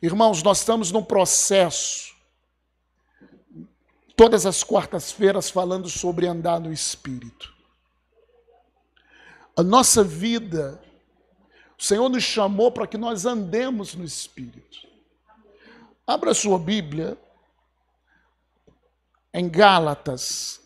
Irmãos, 0.00 0.42
nós 0.42 0.58
estamos 0.58 0.92
num 0.92 1.02
processo, 1.02 2.14
todas 4.14 4.44
as 4.44 4.62
quartas-feiras, 4.62 5.48
falando 5.48 5.88
sobre 5.88 6.26
andar 6.26 6.60
no 6.60 6.72
Espírito. 6.72 7.54
A 9.56 9.62
nossa 9.62 10.04
vida, 10.04 10.80
o 11.78 11.82
Senhor 11.82 12.08
nos 12.08 12.22
chamou 12.22 12.70
para 12.70 12.86
que 12.86 12.98
nós 12.98 13.24
andemos 13.24 13.94
no 13.94 14.04
Espírito. 14.04 14.86
Abra 16.06 16.34
sua 16.34 16.58
Bíblia 16.58 17.16
em 19.32 19.48
Gálatas, 19.48 20.60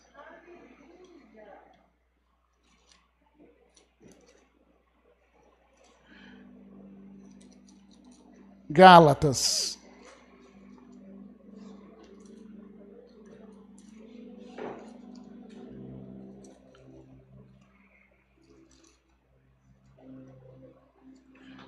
Gálatas. 8.71 9.77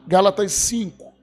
Gálatas 0.08 0.54
5. 0.54 1.14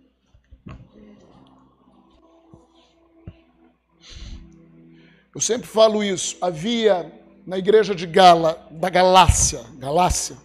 Eu 5.34 5.40
sempre 5.40 5.66
falo 5.66 6.04
isso. 6.04 6.36
Havia 6.42 7.10
na 7.46 7.56
igreja 7.56 7.94
de 7.94 8.06
Gala, 8.06 8.68
da 8.70 8.90
Galácia, 8.90 9.64
Galácia, 9.78 10.36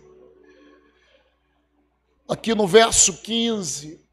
aqui 2.29 2.55
no 2.55 2.65
verso 2.65 3.21
15, 3.21 4.04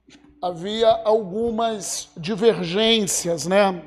havia 0.42 0.88
algumas 1.04 2.08
divergências, 2.16 3.46
né? 3.46 3.80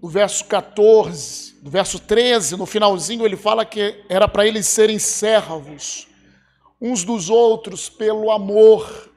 O 0.00 0.08
verso 0.08 0.46
14, 0.46 1.60
do 1.62 1.70
verso 1.70 1.98
13, 1.98 2.56
no 2.56 2.64
finalzinho, 2.64 3.26
ele 3.26 3.36
fala 3.36 3.66
que 3.66 4.02
era 4.08 4.26
para 4.26 4.46
eles 4.46 4.66
serem 4.66 4.98
servos 4.98 6.08
uns 6.80 7.04
dos 7.04 7.28
outros 7.28 7.88
pelo 7.88 8.30
amor. 8.32 9.12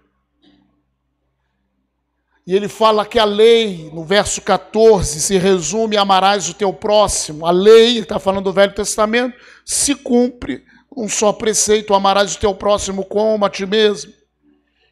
E 2.46 2.54
ele 2.54 2.68
fala 2.68 3.06
que 3.06 3.18
a 3.18 3.26
lei, 3.26 3.90
no 3.92 4.04
verso 4.04 4.42
14, 4.42 5.22
se 5.22 5.38
resume: 5.38 5.98
amarás 5.98 6.48
o 6.50 6.54
teu 6.54 6.72
próximo. 6.72 7.46
A 7.46 7.50
lei, 7.50 8.00
está 8.00 8.20
falando 8.20 8.44
do 8.44 8.54
Velho 8.54 8.76
Testamento, 8.76 9.36
se 9.66 9.96
cumpre 9.96 10.64
um 10.96 11.10
só 11.10 11.34
preceito: 11.34 11.94
amarás 11.94 12.36
o 12.36 12.40
teu 12.40 12.56
próximo 12.56 13.04
como 13.04 13.46
a 13.46 13.50
ti 13.50 13.66
mesmo. 13.66 14.14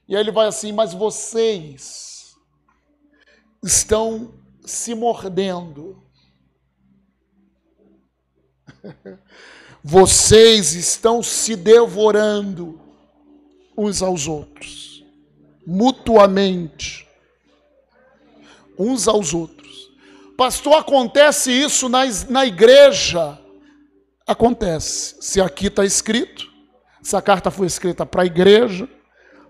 E 0.07 0.15
aí 0.15 0.21
ele 0.21 0.31
vai 0.31 0.47
assim: 0.47 0.71
Mas 0.71 0.93
vocês 0.93 2.35
estão 3.63 4.33
se 4.65 4.93
mordendo. 4.93 6.03
Vocês 9.85 10.73
estão 10.75 11.21
se 11.21 11.57
devorando 11.57 12.79
uns 13.77 14.01
aos 14.01 14.29
outros, 14.29 15.03
mutuamente, 15.67 17.05
uns 18.79 19.09
aos 19.09 19.33
outros. 19.33 19.91
Pastor, 20.37 20.75
acontece 20.75 21.51
isso 21.51 21.89
na, 21.89 22.03
na 22.29 22.45
igreja 22.45 23.42
Acontece. 24.25 25.15
Se 25.19 25.41
aqui 25.41 25.67
está 25.67 25.83
escrito, 25.83 26.45
se 27.01 27.15
a 27.15 27.21
carta 27.21 27.51
foi 27.51 27.67
escrita 27.67 28.05
para 28.05 28.23
a 28.23 28.25
igreja, 28.25 28.87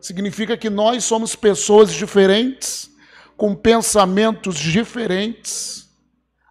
significa 0.02 0.58
que 0.58 0.70
nós 0.70 1.04
somos 1.04 1.36
pessoas 1.36 1.94
diferentes, 1.94 2.90
com 3.38 3.56
pensamentos 3.56 4.58
diferentes, 4.58 5.90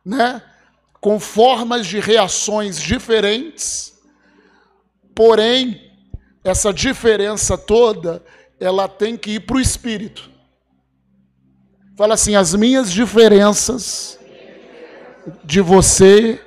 né? 0.05 0.43
com 1.01 1.19
formas 1.19 1.87
de 1.87 1.99
reações 1.99 2.81
diferentes, 2.81 3.93
porém, 5.15 5.91
essa 6.45 6.73
diferença 6.73 7.59
toda, 7.59 8.23
ela 8.61 8.89
tem 8.89 9.17
que 9.17 9.33
ir 9.33 9.41
para 9.41 9.57
o 9.57 9.61
espírito. 9.61 10.31
Fala 11.97 12.15
assim: 12.15 12.37
as 12.37 12.55
minhas 12.55 12.91
diferenças 12.91 14.19
de 15.45 15.61
você 15.61 16.41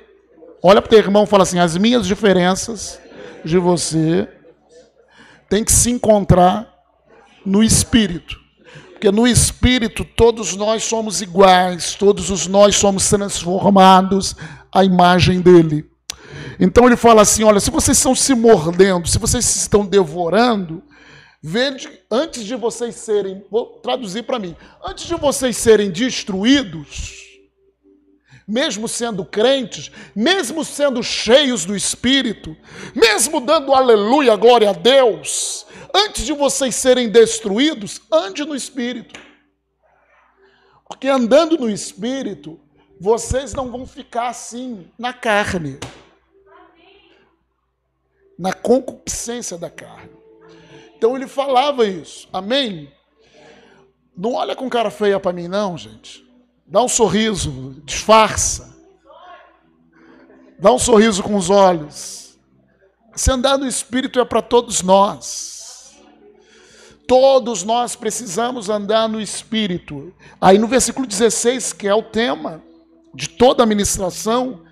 Olha 0.68 0.82
para 0.82 0.88
o 0.88 0.90
teu 0.90 0.98
irmão 0.98 1.22
e 1.22 1.26
fala 1.28 1.44
assim: 1.44 1.60
as 1.60 1.76
minhas 1.76 2.04
diferenças 2.08 2.98
de 3.44 3.56
você 3.56 4.28
tem 5.48 5.62
que 5.62 5.70
se 5.70 5.92
encontrar 5.92 6.68
no 7.44 7.62
espírito. 7.62 8.36
Porque 8.90 9.12
no 9.12 9.28
espírito 9.28 10.04
todos 10.04 10.56
nós 10.56 10.82
somos 10.82 11.22
iguais, 11.22 11.94
todos 11.94 12.30
os 12.30 12.48
nós 12.48 12.74
somos 12.74 13.08
transformados 13.08 14.34
à 14.74 14.82
imagem 14.82 15.40
dele. 15.40 15.88
Então 16.58 16.84
ele 16.84 16.96
fala 16.96 17.22
assim: 17.22 17.44
olha, 17.44 17.60
se 17.60 17.70
vocês 17.70 17.96
estão 17.96 18.12
se 18.12 18.34
mordendo, 18.34 19.06
se 19.06 19.20
vocês 19.20 19.44
se 19.44 19.58
estão 19.58 19.86
devorando, 19.86 20.82
vede, 21.40 21.88
antes 22.10 22.42
de 22.44 22.56
vocês 22.56 22.96
serem, 22.96 23.44
vou 23.52 23.78
traduzir 23.80 24.24
para 24.24 24.40
mim, 24.40 24.56
antes 24.84 25.06
de 25.06 25.14
vocês 25.14 25.56
serem 25.56 25.92
destruídos, 25.92 27.25
mesmo 28.46 28.86
sendo 28.86 29.24
crentes, 29.24 29.90
mesmo 30.14 30.64
sendo 30.64 31.02
cheios 31.02 31.64
do 31.64 31.74
Espírito, 31.74 32.56
mesmo 32.94 33.40
dando 33.40 33.74
aleluia, 33.74 34.36
glória 34.36 34.70
a 34.70 34.72
Deus, 34.72 35.66
antes 35.92 36.24
de 36.24 36.32
vocês 36.32 36.74
serem 36.74 37.08
destruídos, 37.08 38.00
ande 38.12 38.44
no 38.44 38.54
Espírito. 38.54 39.18
Porque 40.88 41.08
andando 41.08 41.58
no 41.58 41.68
Espírito, 41.68 42.60
vocês 43.00 43.52
não 43.52 43.70
vão 43.70 43.86
ficar 43.86 44.28
assim 44.28 44.90
na 44.96 45.12
carne, 45.12 45.78
na 48.38 48.52
concupiscência 48.52 49.58
da 49.58 49.68
carne. 49.68 50.10
Então 50.96 51.16
ele 51.16 51.26
falava 51.26 51.86
isso, 51.86 52.28
amém? 52.32 52.92
Não 54.16 54.34
olha 54.34 54.56
com 54.56 54.70
cara 54.70 54.90
feia 54.90 55.20
para 55.20 55.32
mim, 55.32 55.48
não, 55.48 55.76
gente. 55.76 56.25
Dá 56.66 56.82
um 56.82 56.88
sorriso, 56.88 57.76
disfarça. 57.84 58.76
Dá 60.58 60.72
um 60.72 60.78
sorriso 60.78 61.22
com 61.22 61.36
os 61.36 61.50
olhos. 61.50 62.38
Se 63.14 63.30
andar 63.30 63.56
no 63.56 63.66
Espírito 63.66 64.18
é 64.20 64.24
para 64.24 64.42
todos 64.42 64.82
nós. 64.82 65.96
Todos 67.06 67.62
nós 67.62 67.94
precisamos 67.94 68.68
andar 68.68 69.08
no 69.08 69.20
Espírito. 69.20 70.12
Aí 70.40 70.58
no 70.58 70.66
versículo 70.66 71.06
16, 71.06 71.72
que 71.72 71.86
é 71.86 71.94
o 71.94 72.02
tema 72.02 72.62
de 73.14 73.28
toda 73.28 73.62
a 73.62 73.66
ministração, 73.66 74.62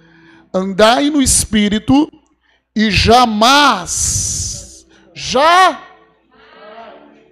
andai 0.53 1.11
no 1.11 1.23
Espírito 1.23 2.11
e 2.77 2.91
jamais, 2.91 4.85
já, 5.15 5.81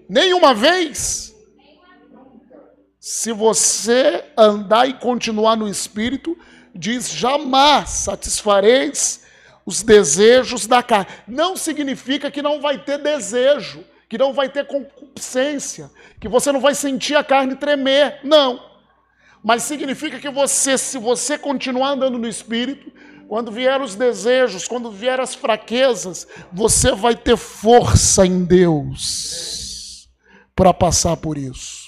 nenhuma 0.08 0.54
vez, 0.54 1.22
se 3.14 3.30
você 3.30 4.24
andar 4.38 4.88
e 4.88 4.94
continuar 4.94 5.54
no 5.54 5.68
espírito, 5.68 6.34
diz: 6.74 7.10
jamais 7.10 7.90
satisfareis 7.90 9.22
os 9.66 9.82
desejos 9.82 10.66
da 10.66 10.82
carne. 10.82 11.12
Não 11.28 11.54
significa 11.54 12.30
que 12.30 12.40
não 12.40 12.58
vai 12.58 12.78
ter 12.78 12.96
desejo, 12.96 13.84
que 14.08 14.16
não 14.16 14.32
vai 14.32 14.48
ter 14.48 14.66
concupiscência, 14.66 15.90
que 16.18 16.26
você 16.26 16.50
não 16.50 16.58
vai 16.58 16.74
sentir 16.74 17.14
a 17.14 17.22
carne 17.22 17.54
tremer. 17.54 18.20
Não. 18.24 18.58
Mas 19.44 19.64
significa 19.64 20.18
que 20.18 20.30
você, 20.30 20.78
se 20.78 20.96
você 20.96 21.36
continuar 21.36 21.90
andando 21.90 22.16
no 22.16 22.26
espírito, 22.26 22.90
quando 23.28 23.52
vier 23.52 23.82
os 23.82 23.94
desejos, 23.94 24.66
quando 24.66 24.90
vier 24.90 25.20
as 25.20 25.34
fraquezas, 25.34 26.26
você 26.50 26.92
vai 26.92 27.14
ter 27.14 27.36
força 27.36 28.24
em 28.24 28.42
Deus 28.42 30.08
para 30.56 30.72
passar 30.72 31.18
por 31.18 31.36
isso. 31.36 31.81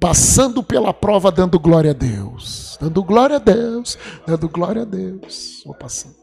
Passando 0.00 0.62
pela 0.62 0.94
prova, 0.94 1.30
dando 1.30 1.58
glória 1.58 1.90
a 1.90 1.94
Deus, 1.94 2.78
dando 2.80 3.02
glória 3.02 3.36
a 3.36 3.38
Deus, 3.38 3.98
dando 4.26 4.48
glória 4.48 4.82
a 4.82 4.84
Deus. 4.84 5.62
Vou 5.64 5.74
passando, 5.74 6.16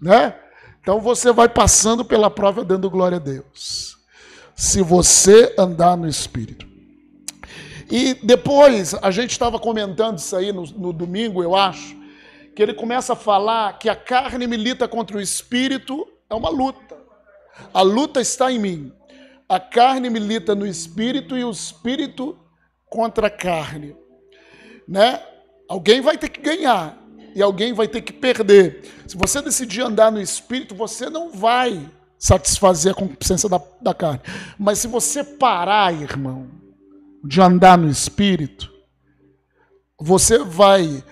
né? 0.00 0.34
Então 0.80 1.00
você 1.00 1.32
vai 1.32 1.48
passando 1.48 2.04
pela 2.04 2.30
prova, 2.30 2.64
dando 2.64 2.90
glória 2.90 3.16
a 3.16 3.20
Deus. 3.20 3.96
Se 4.54 4.82
você 4.82 5.54
andar 5.58 5.96
no 5.96 6.06
Espírito. 6.06 6.66
E 7.90 8.14
depois, 8.14 8.94
a 8.94 9.10
gente 9.10 9.30
estava 9.30 9.58
comentando 9.58 10.18
isso 10.18 10.36
aí 10.36 10.52
no, 10.52 10.64
no 10.64 10.92
domingo, 10.92 11.42
eu 11.42 11.56
acho, 11.56 11.96
que 12.54 12.62
ele 12.62 12.74
começa 12.74 13.14
a 13.14 13.16
falar 13.16 13.78
que 13.78 13.88
a 13.88 13.96
carne 13.96 14.46
milita 14.46 14.86
contra 14.86 15.16
o 15.16 15.20
Espírito, 15.20 16.06
é 16.28 16.34
uma 16.34 16.50
luta. 16.50 16.96
A 17.72 17.82
luta 17.82 18.20
está 18.20 18.52
em 18.52 18.58
mim. 18.58 18.92
A 19.48 19.58
carne 19.58 20.08
milita 20.08 20.54
no 20.54 20.66
Espírito 20.66 21.36
e 21.36 21.44
o 21.44 21.50
Espírito 21.50 22.38
contra 22.94 23.26
a 23.26 23.30
carne, 23.30 23.96
né? 24.86 25.20
Alguém 25.68 26.00
vai 26.00 26.16
ter 26.16 26.28
que 26.28 26.40
ganhar 26.40 26.96
e 27.34 27.42
alguém 27.42 27.72
vai 27.72 27.88
ter 27.88 28.02
que 28.02 28.12
perder. 28.12 28.84
Se 29.04 29.16
você 29.16 29.42
decidir 29.42 29.80
andar 29.80 30.12
no 30.12 30.20
espírito, 30.20 30.76
você 30.76 31.10
não 31.10 31.32
vai 31.32 31.90
satisfazer 32.16 32.92
a 32.92 32.94
concupiscência 32.94 33.48
da, 33.48 33.60
da 33.80 33.92
carne. 33.92 34.20
Mas 34.56 34.78
se 34.78 34.86
você 34.86 35.24
parar, 35.24 35.92
irmão, 35.92 36.48
de 37.24 37.40
andar 37.40 37.76
no 37.76 37.90
espírito, 37.90 38.72
você 39.98 40.38
vai 40.38 41.02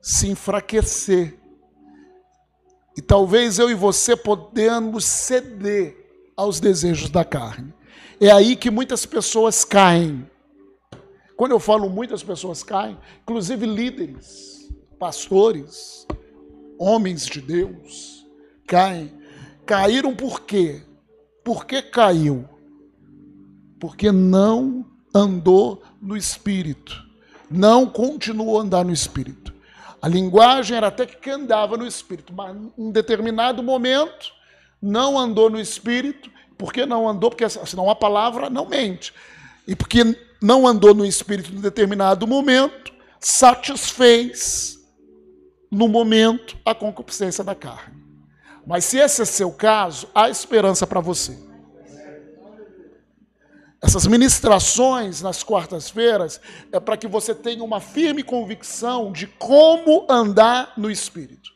se 0.00 0.30
enfraquecer. 0.30 1.38
E 2.96 3.02
talvez 3.02 3.58
eu 3.58 3.70
e 3.70 3.74
você 3.74 4.16
podemos 4.16 5.04
ceder 5.04 5.94
aos 6.34 6.58
desejos 6.58 7.10
da 7.10 7.22
carne. 7.22 7.74
É 8.18 8.30
aí 8.30 8.56
que 8.56 8.70
muitas 8.70 9.04
pessoas 9.04 9.62
caem. 9.62 10.26
Quando 11.36 11.52
eu 11.52 11.60
falo 11.60 11.88
muitas 11.88 12.22
pessoas 12.22 12.62
caem, 12.62 12.96
inclusive 13.22 13.66
líderes, 13.66 14.72
pastores, 14.98 16.06
homens 16.78 17.26
de 17.26 17.40
Deus, 17.40 18.26
caem 18.66 19.12
Caíram 19.66 20.14
por 20.14 20.42
quê? 20.42 20.80
Por 21.42 21.66
que 21.66 21.82
caiu? 21.82 22.48
Porque 23.80 24.12
não 24.12 24.86
andou 25.12 25.82
no 26.00 26.16
espírito. 26.16 27.04
Não 27.50 27.84
continuou 27.86 28.58
a 28.58 28.62
andar 28.62 28.84
no 28.84 28.92
espírito. 28.92 29.52
A 30.00 30.06
linguagem 30.06 30.76
era 30.76 30.86
até 30.86 31.04
que 31.04 31.28
andava 31.28 31.76
no 31.76 31.84
espírito, 31.84 32.32
mas 32.32 32.56
em 32.56 32.72
um 32.78 32.92
determinado 32.92 33.60
momento 33.60 34.32
não 34.80 35.18
andou 35.18 35.50
no 35.50 35.58
espírito. 35.58 36.30
Por 36.56 36.72
que 36.72 36.86
não 36.86 37.08
andou? 37.08 37.30
Porque 37.30 37.48
senão 37.48 37.90
a 37.90 37.96
palavra 37.96 38.48
não 38.48 38.66
mente. 38.66 39.12
E 39.66 39.74
porque 39.74 40.16
não 40.40 40.66
andou 40.66 40.94
no 40.94 41.04
espírito 41.04 41.52
em 41.52 41.60
determinado 41.60 42.26
momento, 42.26 42.92
satisfez 43.20 44.78
no 45.70 45.88
momento 45.88 46.56
a 46.64 46.74
concupiscência 46.74 47.42
da 47.42 47.54
carne. 47.54 47.96
Mas 48.66 48.84
se 48.84 48.98
esse 48.98 49.22
é 49.22 49.24
seu 49.24 49.52
caso, 49.52 50.08
há 50.14 50.28
esperança 50.28 50.86
para 50.86 51.00
você. 51.00 51.38
Essas 53.80 54.06
ministrações 54.06 55.22
nas 55.22 55.44
quartas-feiras 55.44 56.40
é 56.72 56.80
para 56.80 56.96
que 56.96 57.06
você 57.06 57.34
tenha 57.34 57.62
uma 57.62 57.78
firme 57.78 58.22
convicção 58.22 59.12
de 59.12 59.26
como 59.26 60.06
andar 60.10 60.72
no 60.76 60.90
Espírito. 60.90 61.50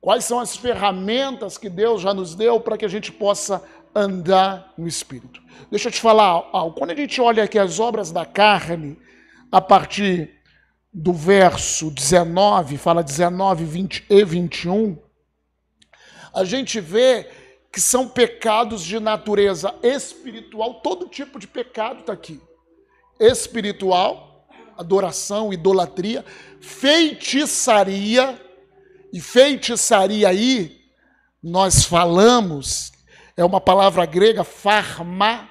Quais 0.00 0.24
são 0.24 0.40
as 0.40 0.56
ferramentas 0.56 1.56
que 1.56 1.68
Deus 1.68 2.02
já 2.02 2.12
nos 2.12 2.34
deu 2.34 2.60
para 2.60 2.76
que 2.76 2.84
a 2.84 2.88
gente 2.88 3.12
possa 3.12 3.62
andar 3.94 4.72
no 4.76 4.86
Espírito? 4.86 5.42
Deixa 5.70 5.88
eu 5.88 5.92
te 5.92 6.00
falar 6.00 6.48
algo. 6.52 6.76
Quando 6.76 6.90
a 6.90 6.94
gente 6.94 7.20
olha 7.20 7.44
aqui 7.44 7.58
as 7.58 7.78
obras 7.78 8.10
da 8.10 8.24
carne, 8.24 8.98
a 9.50 9.60
partir 9.60 10.38
do 10.92 11.12
verso 11.12 11.90
19, 11.90 12.76
fala 12.76 13.02
19, 13.02 13.64
20 13.64 14.06
e 14.08 14.24
21, 14.24 14.98
a 16.34 16.44
gente 16.44 16.80
vê 16.80 17.28
que 17.72 17.80
são 17.80 18.08
pecados 18.08 18.82
de 18.82 18.98
natureza 18.98 19.74
espiritual, 19.82 20.80
todo 20.80 21.08
tipo 21.08 21.38
de 21.38 21.46
pecado 21.46 22.00
está 22.00 22.12
aqui. 22.12 22.40
Espiritual, 23.18 24.48
adoração, 24.76 25.52
idolatria, 25.52 26.24
feitiçaria, 26.60 28.40
e 29.12 29.20
feitiçaria 29.20 30.28
aí, 30.28 30.80
nós 31.42 31.84
falamos, 31.84 32.92
é 33.36 33.44
uma 33.44 33.60
palavra 33.60 34.04
grega, 34.06 34.44
farma, 34.44 35.48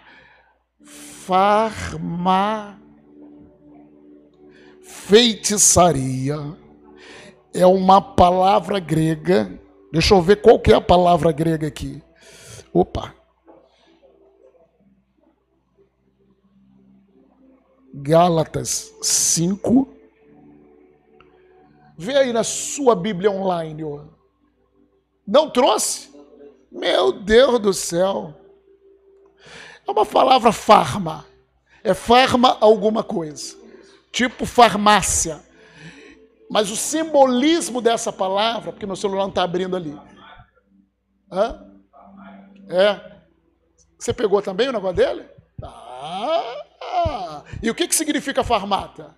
farma, 0.84 2.80
feitiçaria, 4.82 6.38
é 7.54 7.66
uma 7.66 8.02
palavra 8.02 8.80
grega 8.80 9.60
Deixa 9.92 10.14
eu 10.14 10.22
ver 10.22 10.42
qual 10.42 10.60
que 10.60 10.72
é 10.72 10.76
a 10.76 10.82
palavra 10.82 11.32
grega 11.32 11.68
aqui. 11.68 12.02
Opa. 12.72 13.16
Gálatas 17.92 18.94
5. 19.02 19.88
Vê 21.98 22.16
aí 22.16 22.32
na 22.32 22.44
sua 22.44 22.96
Bíblia 22.96 23.32
online. 23.32 23.84
Ó. 23.84 24.06
Não 25.26 25.50
trouxe? 25.50 26.09
Meu 26.72 27.12
Deus 27.12 27.60
do 27.60 27.74
céu. 27.74 28.34
É 29.88 29.92
uma 29.92 30.06
palavra 30.06 30.52
farma. 30.52 31.26
É 31.84 31.94
farma 31.94 32.58
alguma 32.60 33.04
coisa. 33.04 33.58
Tipo 34.12 34.46
farmácia. 34.46 35.42
Mas 36.50 36.72
o 36.72 36.76
simbolismo 36.76 37.82
dessa 37.82 38.12
palavra, 38.12 38.72
porque 38.72 38.86
meu 38.86 38.96
celular 38.96 39.24
não 39.24 39.30
está 39.30 39.44
abrindo 39.44 39.76
ali. 39.76 39.98
Hã? 41.32 41.64
É. 42.70 43.20
Você 43.98 44.14
pegou 44.14 44.42
também 44.42 44.70
o 44.70 44.72
negócio 44.72 44.96
dele? 44.96 45.26
Ah! 45.62 47.44
E 47.62 47.70
o 47.70 47.76
que, 47.76 47.88
que 47.88 47.96
significa 47.96 48.44
farmata? 48.44 49.16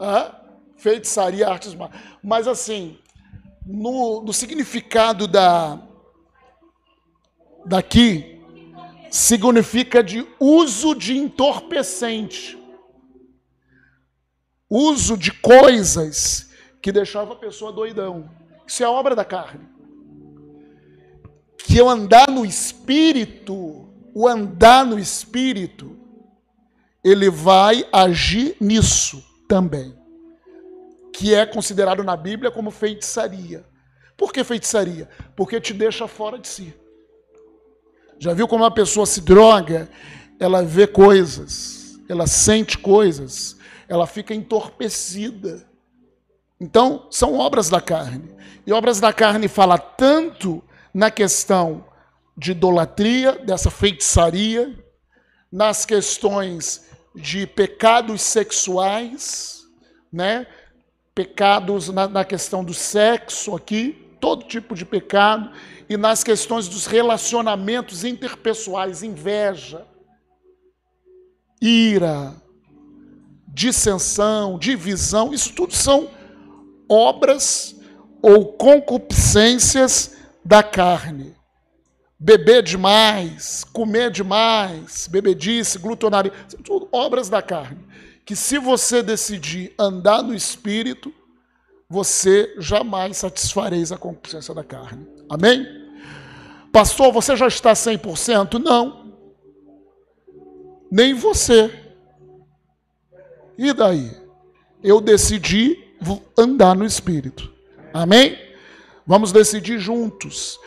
Hã? 0.00 0.34
Feitiçaria, 0.76 1.46
artes 1.46 1.74
mágicas. 1.74 2.00
Mas 2.24 2.48
assim, 2.48 2.98
no, 3.66 4.22
no 4.22 4.32
significado 4.32 5.28
da 5.28 5.78
daqui, 7.66 8.40
significa 9.10 10.02
de 10.02 10.26
uso 10.40 10.94
de 10.94 11.18
entorpecente. 11.18 12.58
Uso 14.70 15.18
de 15.18 15.32
coisas 15.32 16.50
que 16.80 16.90
deixava 16.90 17.34
a 17.34 17.36
pessoa 17.36 17.70
doidão. 17.70 18.30
Isso 18.66 18.82
é 18.82 18.88
obra 18.88 19.14
da 19.14 19.24
carne. 19.24 19.68
Que 21.58 21.76
eu 21.76 21.90
andar 21.90 22.30
no 22.30 22.46
espírito, 22.46 23.54
o 24.14 24.26
andar 24.26 24.86
no 24.86 24.98
espírito, 24.98 25.98
ele 27.04 27.28
vai 27.28 27.86
agir 27.92 28.56
nisso 28.58 29.29
também. 29.50 29.92
Que 31.12 31.34
é 31.34 31.44
considerado 31.44 32.04
na 32.04 32.16
Bíblia 32.16 32.52
como 32.52 32.70
feitiçaria. 32.70 33.64
Por 34.16 34.32
que 34.32 34.44
feitiçaria? 34.44 35.08
Porque 35.34 35.60
te 35.60 35.74
deixa 35.74 36.06
fora 36.06 36.38
de 36.38 36.46
si. 36.46 36.72
Já 38.16 38.32
viu 38.32 38.46
como 38.46 38.62
uma 38.62 38.70
pessoa 38.70 39.06
se 39.06 39.20
droga? 39.20 39.90
Ela 40.38 40.62
vê 40.62 40.86
coisas, 40.86 41.98
ela 42.08 42.28
sente 42.28 42.78
coisas, 42.78 43.56
ela 43.88 44.06
fica 44.06 44.32
entorpecida. 44.32 45.68
Então, 46.60 47.08
são 47.10 47.36
obras 47.36 47.68
da 47.68 47.80
carne. 47.80 48.32
E 48.64 48.72
obras 48.72 49.00
da 49.00 49.12
carne 49.12 49.48
fala 49.48 49.78
tanto 49.78 50.62
na 50.94 51.10
questão 51.10 51.84
de 52.36 52.52
idolatria, 52.52 53.32
dessa 53.32 53.70
feitiçaria, 53.70 54.78
nas 55.50 55.84
questões 55.84 56.89
de 57.14 57.46
pecados 57.46 58.22
sexuais, 58.22 59.66
né? 60.12 60.46
Pecados 61.14 61.88
na, 61.88 62.08
na 62.08 62.24
questão 62.24 62.64
do 62.64 62.72
sexo 62.72 63.54
aqui, 63.54 64.14
todo 64.20 64.44
tipo 64.44 64.74
de 64.74 64.84
pecado 64.84 65.50
e 65.88 65.96
nas 65.96 66.22
questões 66.22 66.68
dos 66.68 66.86
relacionamentos 66.86 68.04
interpessoais, 68.04 69.02
inveja, 69.02 69.86
ira, 71.60 72.34
dissensão, 73.48 74.58
divisão, 74.58 75.34
isso 75.34 75.52
tudo 75.52 75.74
são 75.74 76.08
obras 76.88 77.76
ou 78.22 78.52
concupiscências 78.52 80.16
da 80.44 80.62
carne. 80.62 81.34
Beber 82.22 82.62
demais, 82.62 83.64
comer 83.72 84.10
demais, 84.10 85.08
bebedice, 85.10 85.78
glutonaria, 85.78 86.32
tudo 86.62 86.86
obras 86.92 87.30
da 87.30 87.40
carne. 87.40 87.78
Que 88.26 88.36
se 88.36 88.58
você 88.58 89.02
decidir 89.02 89.72
andar 89.78 90.22
no 90.22 90.34
espírito, 90.34 91.12
você 91.88 92.54
jamais 92.58 93.16
satisfareis 93.16 93.90
a 93.90 93.96
concupiscência 93.96 94.54
da 94.54 94.62
carne. 94.62 95.08
Amém? 95.30 95.66
Pastor, 96.70 97.10
você 97.10 97.34
já 97.34 97.48
está 97.48 97.72
100%? 97.72 98.62
Não. 98.62 99.14
Nem 100.90 101.14
você. 101.14 101.70
E 103.56 103.72
daí? 103.72 104.10
Eu 104.82 105.00
decidi 105.00 105.76
andar 106.38 106.74
no 106.74 106.84
Espírito. 106.84 107.52
Amém? 107.92 108.38
Vamos 109.06 109.32
decidir 109.32 109.78
juntos. 109.78 110.58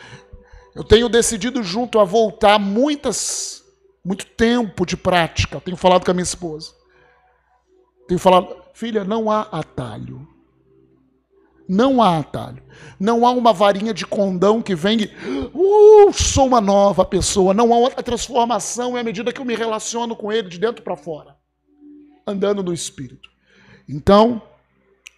Eu 0.74 0.82
tenho 0.82 1.08
decidido 1.08 1.62
junto 1.62 2.00
a 2.00 2.04
voltar 2.04 2.58
muitas, 2.58 3.64
muito 4.04 4.26
tempo 4.26 4.84
de 4.84 4.96
prática. 4.96 5.60
tenho 5.60 5.76
falado 5.76 6.04
com 6.04 6.10
a 6.10 6.14
minha 6.14 6.24
esposa. 6.24 6.72
Tenho 8.08 8.18
falado, 8.18 8.56
filha, 8.72 9.04
não 9.04 9.30
há 9.30 9.42
atalho. 9.42 10.26
Não 11.68 12.02
há 12.02 12.18
atalho. 12.18 12.62
Não 12.98 13.24
há 13.24 13.30
uma 13.30 13.52
varinha 13.52 13.94
de 13.94 14.04
condão 14.04 14.60
que 14.60 14.74
vem 14.74 15.02
e 15.02 15.10
uh, 15.54 16.12
sou 16.12 16.46
uma 16.46 16.60
nova 16.60 17.04
pessoa. 17.04 17.54
Não 17.54 17.72
há 17.72 17.78
outra 17.78 18.02
transformação 18.02 18.96
é 18.96 19.00
à 19.00 19.04
medida 19.04 19.32
que 19.32 19.40
eu 19.40 19.44
me 19.44 19.54
relaciono 19.54 20.16
com 20.16 20.32
ele 20.32 20.48
de 20.48 20.58
dentro 20.58 20.82
para 20.82 20.96
fora, 20.96 21.36
andando 22.26 22.62
no 22.62 22.74
espírito. 22.74 23.30
Então, 23.88 24.42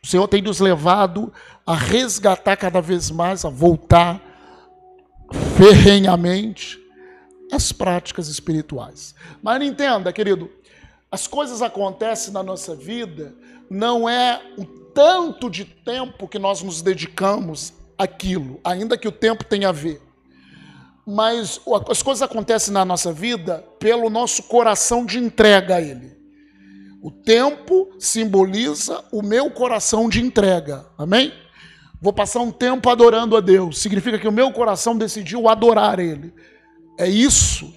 o 0.05 0.07
Senhor 0.07 0.29
tem 0.29 0.43
nos 0.43 0.61
levado 0.61 1.33
a 1.67 1.75
resgatar 1.75 2.57
cada 2.57 2.81
vez 2.81 3.11
mais, 3.11 3.45
a 3.45 3.49
voltar 3.49 4.21
ferrenhamente 5.57 6.79
as 7.53 7.73
práticas 7.73 8.29
espirituais. 8.29 9.15
Mas 9.43 9.63
entenda, 9.63 10.13
querido, 10.13 10.51
as 11.11 11.27
coisas 11.27 11.63
acontecem 11.63 12.33
na 12.33 12.43
nossa 12.43 12.75
vida, 12.75 13.35
não 13.71 14.09
é 14.09 14.41
o 14.59 14.65
tanto 14.65 15.49
de 15.49 15.65
tempo 15.65 16.29
que 16.29 16.39
nós 16.39 16.63
nos 16.63 16.83
dedicamos 16.83 17.73
àquilo, 17.97 18.61
ainda 18.65 18.99
que 18.99 19.09
o 19.09 19.13
tempo 19.13 19.45
tenha 19.45 19.69
a 19.69 19.73
ver. 19.73 20.01
Mas 21.07 21.61
as 21.89 22.03
coisas 22.03 22.23
acontecem 22.23 22.75
na 22.75 22.85
nossa 22.85 23.13
vida 23.13 23.65
pelo 23.79 24.11
nosso 24.11 24.43
coração 24.45 25.07
de 25.07 25.19
entrega 25.19 25.77
a 25.77 25.81
Ele. 25.81 26.17
O 27.01 27.11
tempo 27.11 27.95
simboliza 28.01 29.05
o 29.13 29.23
meu 29.23 29.51
coração 29.51 30.09
de 30.09 30.21
entrega. 30.21 30.85
Amém? 30.99 31.33
Vou 32.07 32.13
passar 32.13 32.39
um 32.39 32.53
tempo 32.53 32.89
adorando 32.89 33.37
a 33.37 33.41
Deus. 33.41 33.81
Significa 33.81 34.17
que 34.17 34.29
o 34.29 34.33
meu 34.33 34.53
coração 34.53 34.97
decidiu 34.97 35.49
adorar 35.49 35.99
Ele. 35.99 36.33
É 36.97 37.09
isso. 37.09 37.75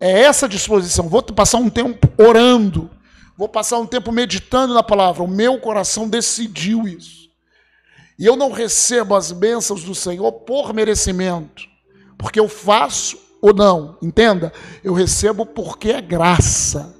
É 0.00 0.22
essa 0.22 0.48
disposição. 0.48 1.06
Vou 1.06 1.22
passar 1.22 1.58
um 1.58 1.68
tempo 1.68 2.10
orando. 2.16 2.90
Vou 3.36 3.46
passar 3.46 3.76
um 3.76 3.84
tempo 3.84 4.10
meditando 4.10 4.72
na 4.72 4.82
palavra. 4.82 5.22
O 5.22 5.28
meu 5.28 5.60
coração 5.60 6.08
decidiu 6.08 6.88
isso. 6.88 7.28
E 8.18 8.24
eu 8.24 8.36
não 8.36 8.52
recebo 8.52 9.14
as 9.14 9.32
bênçãos 9.32 9.84
do 9.84 9.94
Senhor 9.94 10.32
por 10.32 10.72
merecimento. 10.72 11.64
Porque 12.16 12.40
eu 12.40 12.48
faço 12.48 13.18
ou 13.42 13.52
não. 13.52 13.98
Entenda? 14.00 14.50
Eu 14.82 14.94
recebo 14.94 15.44
porque 15.44 15.90
é 15.90 16.00
graça. 16.00 16.96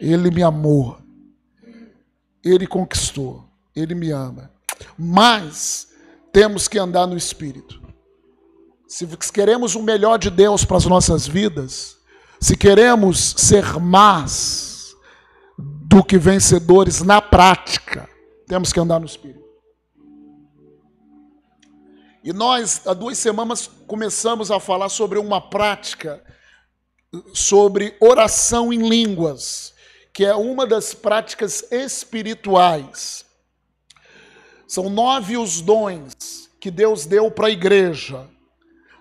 Ele 0.00 0.30
me 0.30 0.42
amou. 0.42 0.96
Ele 2.42 2.66
conquistou. 2.66 3.44
Ele 3.76 3.94
me 3.94 4.10
ama. 4.10 4.50
Mas 4.98 5.88
temos 6.32 6.68
que 6.68 6.78
andar 6.78 7.06
no 7.06 7.16
Espírito. 7.16 7.80
Se 8.88 9.06
queremos 9.32 9.74
o 9.74 9.82
melhor 9.82 10.18
de 10.18 10.30
Deus 10.30 10.64
para 10.64 10.76
as 10.76 10.86
nossas 10.86 11.26
vidas, 11.26 11.96
se 12.40 12.56
queremos 12.56 13.34
ser 13.36 13.78
mais 13.78 14.94
do 15.58 16.02
que 16.02 16.18
vencedores 16.18 17.02
na 17.02 17.20
prática, 17.20 18.08
temos 18.46 18.72
que 18.72 18.80
andar 18.80 18.98
no 18.98 19.06
Espírito. 19.06 19.42
E 22.24 22.32
nós, 22.32 22.86
há 22.86 22.94
duas 22.94 23.18
semanas, 23.18 23.68
começamos 23.86 24.50
a 24.50 24.60
falar 24.60 24.88
sobre 24.88 25.18
uma 25.18 25.40
prática, 25.40 26.22
sobre 27.34 27.96
oração 28.00 28.72
em 28.72 28.88
línguas, 28.88 29.74
que 30.12 30.24
é 30.24 30.34
uma 30.34 30.66
das 30.66 30.94
práticas 30.94 31.64
espirituais 31.72 33.24
são 34.72 34.88
nove 34.88 35.36
os 35.36 35.60
dons 35.60 36.48
que 36.58 36.70
Deus 36.70 37.04
deu 37.04 37.30
para 37.30 37.48
a 37.48 37.50
igreja, 37.50 38.26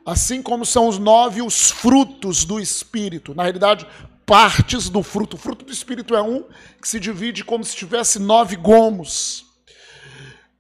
assim 0.06 0.42
como 0.42 0.66
são 0.66 0.90
os 0.90 1.00
nove 1.00 1.42
os 1.42 1.72
frutos 1.72 2.44
do 2.44 2.60
Espírito. 2.60 3.34
Na 3.34 3.44
realidade, 3.44 3.88
partes 4.26 4.90
do 4.90 5.02
fruto. 5.02 5.38
O 5.38 5.40
fruto 5.40 5.64
do 5.64 5.72
Espírito 5.72 6.14
é 6.14 6.22
um 6.22 6.44
que 6.82 6.90
se 6.90 7.00
divide 7.00 7.46
como 7.46 7.64
se 7.64 7.74
tivesse 7.74 8.20
nove 8.20 8.58
gomos. 8.58 9.46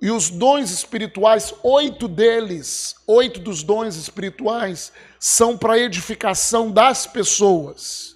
E 0.01 0.09
os 0.09 0.29
dons 0.29 0.71
espirituais, 0.71 1.53
oito 1.61 2.07
deles, 2.07 2.95
oito 3.05 3.41
dos 3.41 3.63
dons 3.63 3.97
espirituais, 3.97 4.93
são 5.19 5.57
para 5.57 5.77
edificação 5.77 6.71
das 6.71 7.05
pessoas, 7.05 8.15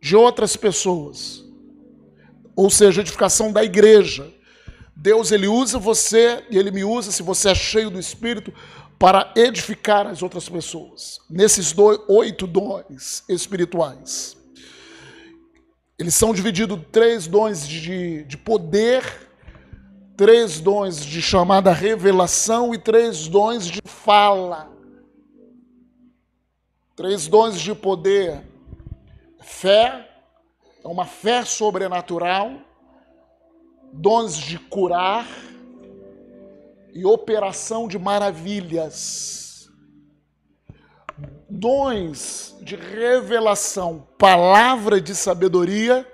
de 0.00 0.14
outras 0.14 0.54
pessoas. 0.54 1.44
Ou 2.54 2.70
seja, 2.70 3.00
edificação 3.00 3.52
da 3.52 3.64
igreja. 3.64 4.37
Deus 5.00 5.30
ele 5.30 5.46
usa 5.46 5.78
você 5.78 6.44
e 6.50 6.58
ele 6.58 6.72
me 6.72 6.82
usa 6.82 7.12
se 7.12 7.22
você 7.22 7.50
é 7.50 7.54
cheio 7.54 7.88
do 7.88 8.00
Espírito 8.00 8.52
para 8.98 9.32
edificar 9.36 10.08
as 10.08 10.24
outras 10.24 10.48
pessoas. 10.48 11.20
Nesses 11.30 11.72
dois, 11.72 12.00
oito 12.08 12.48
dons 12.48 13.22
espirituais. 13.28 14.36
Eles 15.96 16.16
são 16.16 16.34
divididos 16.34 16.80
três 16.90 17.28
dons 17.28 17.66
de, 17.66 18.24
de 18.24 18.36
poder, 18.36 19.04
três 20.16 20.58
dons 20.58 21.06
de 21.06 21.22
chamada 21.22 21.72
revelação 21.72 22.74
e 22.74 22.78
três 22.78 23.28
dons 23.28 23.68
de 23.68 23.80
fala. 23.84 24.68
Três 26.96 27.28
dons 27.28 27.60
de 27.60 27.72
poder. 27.72 28.42
Fé, 29.40 30.10
é 30.84 30.88
uma 30.88 31.06
fé 31.06 31.44
sobrenatural 31.44 32.67
dons 33.92 34.36
de 34.36 34.58
curar 34.58 35.26
e 36.94 37.04
operação 37.04 37.86
de 37.86 37.98
maravilhas, 37.98 39.70
dons 41.48 42.56
de 42.62 42.76
revelação, 42.76 44.06
palavra 44.18 45.00
de 45.00 45.14
sabedoria. 45.14 46.06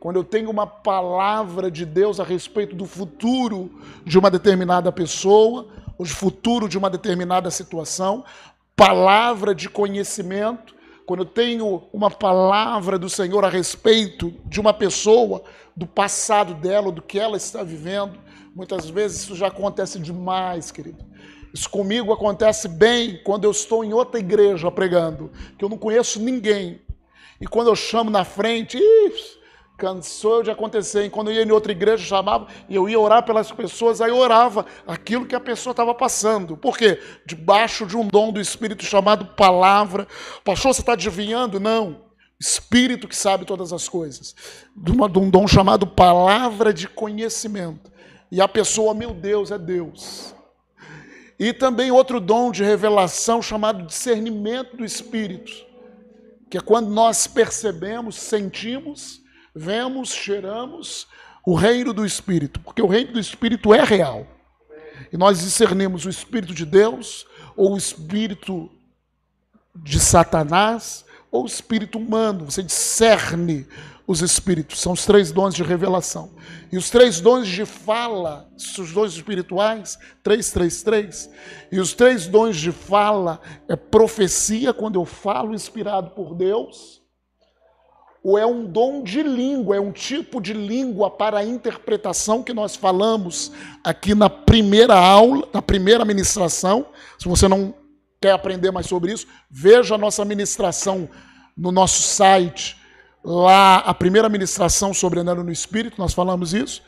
Quando 0.00 0.16
eu 0.16 0.24
tenho 0.24 0.50
uma 0.50 0.66
palavra 0.66 1.70
de 1.70 1.86
Deus 1.86 2.20
a 2.20 2.24
respeito 2.24 2.76
do 2.76 2.84
futuro 2.84 3.70
de 4.04 4.18
uma 4.18 4.30
determinada 4.30 4.92
pessoa, 4.92 5.68
o 5.96 6.04
futuro 6.04 6.68
de 6.68 6.76
uma 6.76 6.90
determinada 6.90 7.50
situação, 7.50 8.24
palavra 8.76 9.54
de 9.54 9.68
conhecimento, 9.68 10.74
quando 11.06 11.20
eu 11.20 11.26
tenho 11.26 11.82
uma 11.92 12.10
palavra 12.10 12.98
do 12.98 13.08
Senhor 13.08 13.44
a 13.44 13.48
respeito 13.48 14.32
de 14.46 14.58
uma 14.58 14.72
pessoa, 14.72 15.44
do 15.76 15.86
passado 15.86 16.54
dela, 16.54 16.92
do 16.92 17.02
que 17.02 17.18
ela 17.18 17.36
está 17.36 17.62
vivendo, 17.62 18.18
muitas 18.54 18.88
vezes 18.88 19.22
isso 19.22 19.34
já 19.34 19.48
acontece 19.48 19.98
demais, 19.98 20.70
querido. 20.70 21.04
Isso 21.52 21.70
comigo 21.70 22.12
acontece 22.12 22.68
bem 22.68 23.20
quando 23.22 23.44
eu 23.44 23.50
estou 23.50 23.84
em 23.84 23.92
outra 23.92 24.18
igreja 24.18 24.70
pregando, 24.70 25.30
que 25.58 25.64
eu 25.64 25.68
não 25.68 25.78
conheço 25.78 26.20
ninguém. 26.20 26.80
E 27.40 27.46
quando 27.46 27.68
eu 27.68 27.76
chamo 27.76 28.10
na 28.10 28.24
frente, 28.24 28.78
ih, 28.78 29.12
Cansou 29.76 30.42
de 30.42 30.52
acontecer. 30.52 31.04
E 31.04 31.10
quando 31.10 31.30
eu 31.30 31.34
ia 31.34 31.42
em 31.42 31.50
outra 31.50 31.72
igreja, 31.72 32.04
chamava 32.04 32.46
e 32.68 32.76
eu 32.76 32.88
ia 32.88 32.98
orar 32.98 33.24
pelas 33.24 33.50
pessoas, 33.50 34.00
aí 34.00 34.08
eu 34.08 34.16
orava 34.16 34.64
aquilo 34.86 35.26
que 35.26 35.34
a 35.34 35.40
pessoa 35.40 35.72
estava 35.72 35.92
passando. 35.92 36.56
Por 36.56 36.78
quê? 36.78 37.00
Debaixo 37.26 37.84
de 37.84 37.96
um 37.96 38.06
dom 38.06 38.30
do 38.30 38.40
Espírito 38.40 38.84
chamado 38.84 39.26
palavra. 39.26 40.06
Pastor, 40.44 40.72
você 40.72 40.80
está 40.80 40.92
adivinhando? 40.92 41.58
Não. 41.58 42.03
Espírito 42.40 43.08
que 43.08 43.16
sabe 43.16 43.44
todas 43.44 43.72
as 43.72 43.88
coisas. 43.88 44.34
De, 44.76 44.92
uma, 44.92 45.08
de 45.08 45.18
um 45.18 45.30
dom 45.30 45.46
chamado 45.46 45.86
palavra 45.86 46.72
de 46.72 46.88
conhecimento. 46.88 47.92
E 48.30 48.40
a 48.40 48.48
pessoa, 48.48 48.94
meu 48.94 49.12
Deus, 49.12 49.50
é 49.50 49.58
Deus. 49.58 50.34
E 51.38 51.52
também 51.52 51.90
outro 51.90 52.20
dom 52.20 52.50
de 52.50 52.62
revelação 52.62 53.40
chamado 53.40 53.86
discernimento 53.86 54.76
do 54.76 54.84
Espírito. 54.84 55.52
Que 56.50 56.58
é 56.58 56.60
quando 56.60 56.90
nós 56.90 57.26
percebemos, 57.26 58.16
sentimos 58.16 59.24
vemos, 59.54 60.08
cheiramos 60.10 61.06
o 61.46 61.54
reino 61.54 61.92
do 61.92 62.04
Espírito, 62.04 62.58
porque 62.60 62.82
o 62.82 62.86
reino 62.86 63.12
do 63.12 63.20
Espírito 63.20 63.72
é 63.72 63.84
real. 63.84 64.26
E 65.12 65.16
nós 65.16 65.40
discernimos 65.40 66.04
o 66.04 66.10
Espírito 66.10 66.52
de 66.52 66.66
Deus 66.66 67.26
ou 67.56 67.74
o 67.74 67.76
Espírito 67.76 68.70
de 69.76 70.00
Satanás 70.00 71.03
ou 71.34 71.44
Espírito 71.44 71.98
humano. 71.98 72.44
Você 72.44 72.62
discerne 72.62 73.66
os 74.06 74.22
Espíritos, 74.22 74.80
são 74.80 74.92
os 74.92 75.04
três 75.04 75.32
dons 75.32 75.52
de 75.52 75.64
revelação. 75.64 76.30
E 76.70 76.76
os 76.76 76.90
três 76.90 77.20
dons 77.20 77.48
de 77.48 77.66
fala, 77.66 78.48
os 78.56 78.92
dons 78.92 79.14
espirituais, 79.14 79.98
três, 80.22 80.52
três, 80.52 80.82
três. 80.82 81.28
E 81.72 81.80
os 81.80 81.92
três 81.92 82.28
dons 82.28 82.56
de 82.56 82.70
fala 82.70 83.40
é 83.68 83.74
profecia, 83.74 84.72
quando 84.72 85.00
eu 85.00 85.04
falo 85.04 85.54
inspirado 85.54 86.10
por 86.10 86.36
Deus 86.36 87.02
ou 88.22 88.38
é 88.38 88.46
um 88.46 88.64
dom 88.64 89.02
de 89.02 89.22
língua, 89.22 89.76
é 89.76 89.80
um 89.80 89.92
tipo 89.92 90.40
de 90.40 90.54
língua 90.54 91.10
para 91.10 91.40
a 91.40 91.44
interpretação 91.44 92.42
que 92.42 92.54
nós 92.54 92.74
falamos 92.74 93.52
aqui 93.84 94.14
na 94.14 94.30
primeira 94.30 94.94
aula, 94.94 95.46
na 95.52 95.60
primeira 95.60 96.06
ministração. 96.06 96.86
Se 97.18 97.28
você 97.28 97.46
não 97.46 97.74
quer 98.24 98.32
aprender 98.32 98.70
mais 98.70 98.86
sobre 98.86 99.12
isso, 99.12 99.26
veja 99.50 99.96
a 99.96 99.98
nossa 99.98 100.24
ministração 100.24 101.10
no 101.54 101.70
nosso 101.70 102.00
site, 102.02 102.74
lá 103.22 103.76
a 103.76 103.92
primeira 103.92 104.30
ministração 104.30 104.94
sobre 104.94 105.20
andando 105.20 105.44
no 105.44 105.52
Espírito, 105.52 105.98
nós 105.98 106.14
falamos 106.14 106.54
isso. 106.54 106.82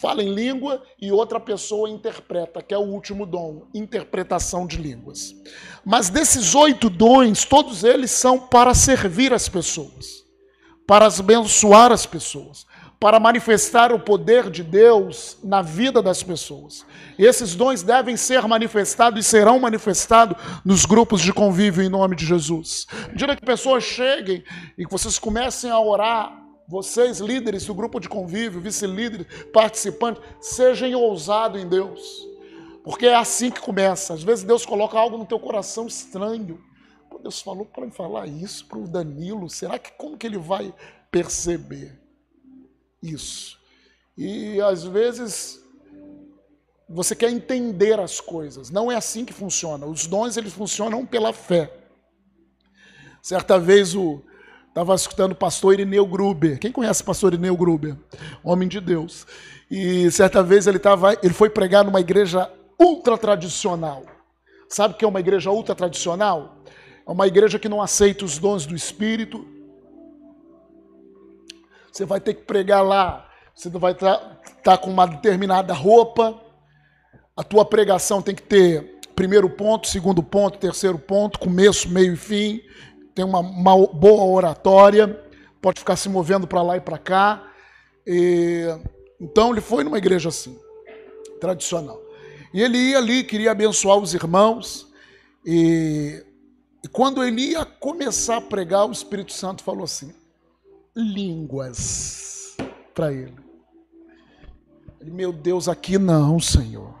Fala 0.00 0.22
em 0.22 0.32
língua 0.32 0.80
e 1.02 1.10
outra 1.10 1.40
pessoa 1.40 1.90
interpreta, 1.90 2.62
que 2.62 2.72
é 2.72 2.78
o 2.78 2.82
último 2.82 3.26
dom, 3.26 3.66
interpretação 3.74 4.68
de 4.68 4.76
línguas. 4.76 5.34
Mas 5.84 6.10
desses 6.10 6.54
oito 6.54 6.88
dons, 6.88 7.44
todos 7.44 7.82
eles 7.82 8.12
são 8.12 8.38
para 8.38 8.72
servir 8.72 9.32
as 9.32 9.48
pessoas 9.48 10.26
para 10.86 11.06
abençoar 11.06 11.90
as 11.90 12.06
pessoas, 12.06 12.64
para 12.98 13.20
manifestar 13.20 13.92
o 13.92 13.98
poder 13.98 14.50
de 14.50 14.62
Deus 14.62 15.38
na 15.42 15.62
vida 15.62 16.02
das 16.02 16.22
pessoas. 16.22 16.84
E 17.18 17.24
esses 17.24 17.54
dons 17.54 17.82
devem 17.82 18.16
ser 18.16 18.46
manifestados 18.48 19.24
e 19.24 19.28
serão 19.28 19.58
manifestados 19.60 20.36
nos 20.64 20.84
grupos 20.84 21.20
de 21.20 21.32
convívio 21.32 21.82
em 21.82 21.88
nome 21.88 22.16
de 22.16 22.24
Jesus. 22.24 22.86
Diga 23.14 23.36
que 23.36 23.44
pessoas 23.44 23.84
cheguem 23.84 24.42
e 24.78 24.84
que 24.84 24.90
vocês 24.90 25.18
comecem 25.18 25.70
a 25.70 25.78
orar 25.78 26.44
vocês, 26.68 27.20
líderes 27.20 27.64
do 27.64 27.74
grupo 27.74 28.00
de 28.00 28.08
convívio, 28.08 28.60
vice-líderes, 28.60 29.26
participantes, 29.52 30.20
sejam 30.40 30.92
ousados 30.94 31.62
em 31.62 31.68
Deus. 31.68 32.26
Porque 32.82 33.06
é 33.06 33.14
assim 33.14 33.50
que 33.50 33.60
começa. 33.60 34.14
Às 34.14 34.22
vezes 34.22 34.44
Deus 34.44 34.66
coloca 34.66 34.98
algo 34.98 35.16
no 35.16 35.26
teu 35.26 35.38
coração 35.38 35.86
estranho. 35.86 36.60
Deus 37.26 37.40
falou 37.40 37.66
para 37.66 37.90
falar 37.90 38.28
isso 38.28 38.64
para 38.66 38.78
o 38.78 38.86
Danilo. 38.86 39.48
Será 39.50 39.80
que 39.80 39.90
como 39.98 40.16
que 40.16 40.28
ele 40.28 40.38
vai 40.38 40.72
perceber 41.10 42.05
isso? 43.12 43.58
E 44.16 44.60
às 44.60 44.84
vezes 44.84 45.60
você 46.88 47.14
quer 47.14 47.30
entender 47.30 47.98
as 47.98 48.20
coisas. 48.20 48.70
Não 48.70 48.90
é 48.90 48.96
assim 48.96 49.24
que 49.24 49.32
funciona. 49.32 49.86
Os 49.86 50.06
dons 50.06 50.36
eles 50.36 50.52
funcionam 50.52 51.04
pela 51.04 51.32
fé. 51.32 51.72
Certa 53.22 53.58
vez 53.58 53.94
o 53.94 54.22
Estava 54.76 54.94
escutando 54.94 55.32
o 55.32 55.34
pastor 55.34 55.72
Irineu 55.72 56.04
Gruber. 56.04 56.58
Quem 56.58 56.70
conhece 56.70 57.00
o 57.00 57.04
pastor 57.06 57.32
Irineu 57.32 57.56
Gruber? 57.56 57.96
Homem 58.44 58.68
de 58.68 58.78
Deus. 58.78 59.26
E 59.70 60.10
certa 60.10 60.42
vez 60.42 60.66
ele, 60.66 60.78
tava, 60.78 61.14
ele 61.22 61.32
foi 61.32 61.48
pregar 61.48 61.82
numa 61.82 61.98
igreja 61.98 62.52
ultra 62.78 63.16
tradicional. 63.16 64.02
Sabe 64.68 64.92
o 64.92 64.96
que 64.98 65.04
é 65.06 65.08
uma 65.08 65.18
igreja 65.18 65.50
ultra 65.50 65.74
tradicional? 65.74 66.58
É 67.08 67.10
uma 67.10 67.26
igreja 67.26 67.58
que 67.58 67.70
não 67.70 67.80
aceita 67.80 68.26
os 68.26 68.36
dons 68.36 68.66
do 68.66 68.76
Espírito. 68.76 69.46
Você 71.96 72.04
vai 72.04 72.20
ter 72.20 72.34
que 72.34 72.42
pregar 72.42 72.84
lá. 72.84 73.28
Você 73.54 73.70
vai 73.70 73.92
estar 73.92 74.18
tá, 74.18 74.40
tá 74.62 74.78
com 74.78 74.90
uma 74.90 75.06
determinada 75.06 75.72
roupa. 75.72 76.38
A 77.34 77.42
tua 77.42 77.64
pregação 77.64 78.20
tem 78.20 78.34
que 78.34 78.42
ter 78.42 79.00
primeiro 79.14 79.48
ponto, 79.48 79.88
segundo 79.88 80.22
ponto, 80.22 80.58
terceiro 80.58 80.98
ponto, 80.98 81.38
começo, 81.38 81.88
meio 81.88 82.12
e 82.12 82.16
fim 82.16 82.60
tem 83.16 83.24
uma, 83.24 83.40
uma 83.40 83.74
boa 83.86 84.24
oratória, 84.24 85.08
pode 85.62 85.80
ficar 85.80 85.96
se 85.96 86.06
movendo 86.06 86.46
para 86.46 86.60
lá 86.60 86.76
e 86.76 86.80
para 86.82 86.98
cá. 86.98 87.50
E, 88.06 88.66
então 89.18 89.52
ele 89.52 89.62
foi 89.62 89.82
numa 89.82 89.96
igreja 89.96 90.28
assim, 90.28 90.60
tradicional. 91.40 91.98
E 92.52 92.60
ele 92.60 92.76
ia 92.76 92.98
ali, 92.98 93.24
queria 93.24 93.52
abençoar 93.52 93.96
os 93.96 94.12
irmãos. 94.12 94.86
E, 95.46 96.22
e 96.84 96.88
quando 96.88 97.24
ele 97.24 97.40
ia 97.40 97.64
começar 97.64 98.36
a 98.36 98.40
pregar, 98.42 98.86
o 98.86 98.92
Espírito 98.92 99.32
Santo 99.32 99.64
falou 99.64 99.84
assim: 99.84 100.14
línguas 100.96 102.56
para 102.94 103.12
ele. 103.12 103.36
Meu 105.04 105.32
Deus, 105.32 105.68
aqui 105.68 105.98
não, 105.98 106.40
Senhor. 106.40 106.94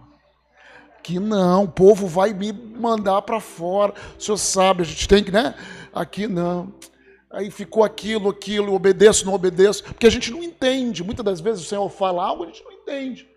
Aqui 0.98 1.18
não, 1.18 1.64
o 1.64 1.68
povo 1.68 2.06
vai 2.06 2.32
me 2.32 2.52
mandar 2.52 3.22
para 3.22 3.40
fora. 3.40 3.94
O 4.18 4.20
senhor 4.20 4.36
sabe, 4.36 4.82
a 4.82 4.84
gente 4.84 5.08
tem 5.08 5.24
que, 5.24 5.30
né? 5.30 5.54
aqui 5.96 6.26
não. 6.26 6.74
Aí 7.30 7.50
ficou 7.50 7.82
aquilo, 7.82 8.28
aquilo, 8.28 8.74
obedeço, 8.74 9.26
não 9.26 9.34
obedeço, 9.34 9.82
porque 9.82 10.06
a 10.06 10.10
gente 10.10 10.30
não 10.30 10.42
entende. 10.42 11.02
Muitas 11.02 11.24
das 11.24 11.40
vezes 11.40 11.64
o 11.64 11.68
Senhor 11.68 11.88
fala 11.90 12.24
algo, 12.24 12.44
a 12.44 12.46
gente 12.46 12.62
não 12.62 12.72
entende. 12.72 13.28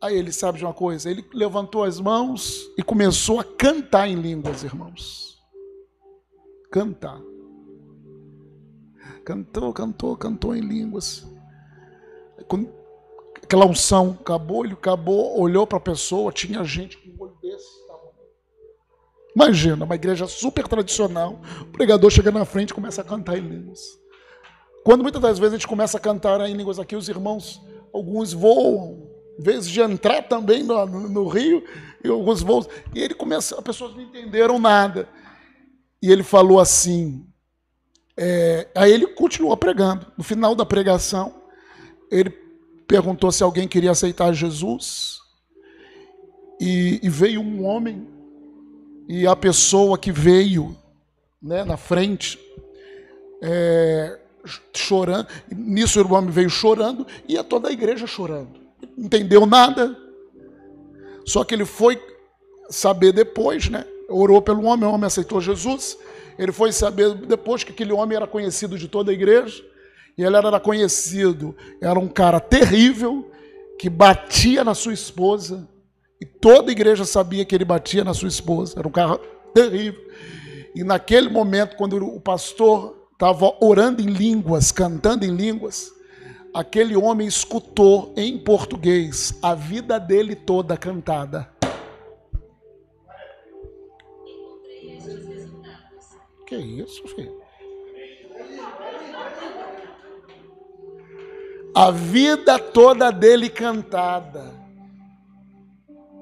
Aí 0.00 0.16
ele 0.16 0.30
sabe 0.32 0.58
de 0.58 0.64
uma 0.64 0.74
coisa, 0.74 1.10
ele 1.10 1.24
levantou 1.32 1.82
as 1.82 1.98
mãos 1.98 2.70
e 2.76 2.82
começou 2.82 3.40
a 3.40 3.44
cantar 3.44 4.08
em 4.08 4.16
línguas, 4.16 4.62
irmãos. 4.62 5.40
Cantar. 6.70 7.20
Cantou, 9.26 9.72
cantou, 9.72 10.16
cantou 10.16 10.54
em 10.54 10.60
línguas. 10.60 11.26
Aquela 13.42 13.66
unção 13.66 14.16
acabou, 14.20 14.64
ele 14.64 14.74
acabou, 14.74 15.40
olhou 15.40 15.66
para 15.66 15.78
a 15.78 15.80
pessoa, 15.80 16.30
tinha 16.30 16.62
gente 16.62 16.96
com 16.96 17.10
o 17.10 17.26
olho 17.26 17.36
desse 17.42 17.84
Imagina, 19.34 19.84
uma 19.84 19.96
igreja 19.96 20.28
super 20.28 20.68
tradicional, 20.68 21.40
o 21.60 21.64
pregador 21.66 22.08
chega 22.08 22.30
na 22.30 22.44
frente 22.44 22.70
e 22.70 22.74
começa 22.74 23.02
a 23.02 23.04
cantar 23.04 23.36
em 23.36 23.40
línguas. 23.40 23.80
Quando 24.84 25.02
muitas 25.02 25.20
das 25.20 25.40
vezes 25.40 25.54
a 25.54 25.56
gente 25.58 25.66
começa 25.66 25.98
a 25.98 26.00
cantar 26.00 26.40
em 26.48 26.54
línguas 26.54 26.78
aqui, 26.78 26.94
os 26.94 27.08
irmãos, 27.08 27.60
alguns 27.92 28.32
voam, 28.32 29.10
em 29.38 29.42
vez 29.42 29.68
de 29.68 29.80
entrar 29.80 30.22
também 30.22 30.62
no, 30.62 30.86
no, 30.86 31.08
no 31.08 31.26
rio, 31.26 31.64
e 32.02 32.08
alguns 32.08 32.42
voam. 32.42 32.64
E 32.94 33.02
ele 33.02 33.12
começa, 33.12 33.56
as 33.56 33.64
pessoas 33.64 33.92
não 33.92 34.02
entenderam 34.02 34.58
nada. 34.58 35.08
E 36.00 36.12
ele 36.12 36.22
falou 36.22 36.60
assim, 36.60 37.25
é, 38.16 38.68
aí 38.74 38.92
ele 38.92 39.06
continuou 39.08 39.56
pregando. 39.56 40.06
No 40.16 40.24
final 40.24 40.54
da 40.54 40.64
pregação, 40.64 41.34
ele 42.10 42.30
perguntou 42.86 43.30
se 43.30 43.42
alguém 43.42 43.68
queria 43.68 43.90
aceitar 43.90 44.32
Jesus. 44.32 45.18
E, 46.60 47.00
e 47.02 47.08
veio 47.10 47.40
um 47.40 47.64
homem 47.66 48.08
e 49.08 49.26
a 49.26 49.36
pessoa 49.36 49.98
que 49.98 50.10
veio 50.10 50.76
né, 51.40 51.62
na 51.64 51.76
frente, 51.76 52.38
é, 53.42 54.18
chorando, 54.74 55.28
nisso 55.50 56.02
o 56.02 56.12
homem 56.14 56.30
veio 56.30 56.48
chorando 56.48 57.06
e 57.28 57.36
a 57.36 57.44
toda 57.44 57.68
a 57.68 57.72
igreja 57.72 58.06
chorando. 58.06 58.58
Entendeu 58.96 59.44
nada. 59.46 59.96
Só 61.24 61.44
que 61.44 61.54
ele 61.54 61.64
foi 61.64 62.00
saber 62.70 63.12
depois, 63.12 63.68
né? 63.68 63.84
Orou 64.08 64.40
pelo 64.40 64.64
homem, 64.64 64.88
o 64.88 64.92
homem 64.92 65.06
aceitou 65.06 65.40
Jesus. 65.40 65.98
Ele 66.38 66.52
foi 66.52 66.72
saber 66.72 67.14
depois 67.14 67.64
que 67.64 67.72
aquele 67.72 67.92
homem 67.92 68.16
era 68.16 68.26
conhecido 68.26 68.78
de 68.78 68.88
toda 68.88 69.10
a 69.10 69.14
igreja. 69.14 69.64
E 70.16 70.22
ele 70.24 70.36
era 70.36 70.58
conhecido, 70.58 71.54
era 71.80 71.98
um 71.98 72.08
cara 72.08 72.40
terrível, 72.40 73.30
que 73.78 73.90
batia 73.90 74.64
na 74.64 74.74
sua 74.74 74.94
esposa, 74.94 75.68
e 76.20 76.24
toda 76.24 76.70
a 76.70 76.72
igreja 76.72 77.04
sabia 77.04 77.44
que 77.44 77.54
ele 77.54 77.64
batia 77.64 78.02
na 78.02 78.14
sua 78.14 78.28
esposa. 78.28 78.78
Era 78.78 78.88
um 78.88 78.90
carro 78.90 79.20
terrível. 79.52 80.00
E 80.74 80.82
naquele 80.82 81.28
momento, 81.28 81.76
quando 81.76 81.96
o 81.96 82.20
pastor 82.20 83.08
estava 83.12 83.54
orando 83.60 84.02
em 84.02 84.06
línguas, 84.06 84.72
cantando 84.72 85.24
em 85.24 85.34
línguas, 85.34 85.92
aquele 86.52 86.96
homem 86.96 87.26
escutou 87.26 88.14
em 88.16 88.38
português 88.38 89.34
a 89.42 89.54
vida 89.54 89.98
dele 89.98 90.34
toda 90.34 90.76
cantada. 90.76 91.50
Que 96.46 96.56
isso, 96.56 97.06
filho? 97.08 97.40
A 101.74 101.90
vida 101.90 102.58
toda 102.58 103.10
dele 103.10 103.50
cantada. 103.50 104.54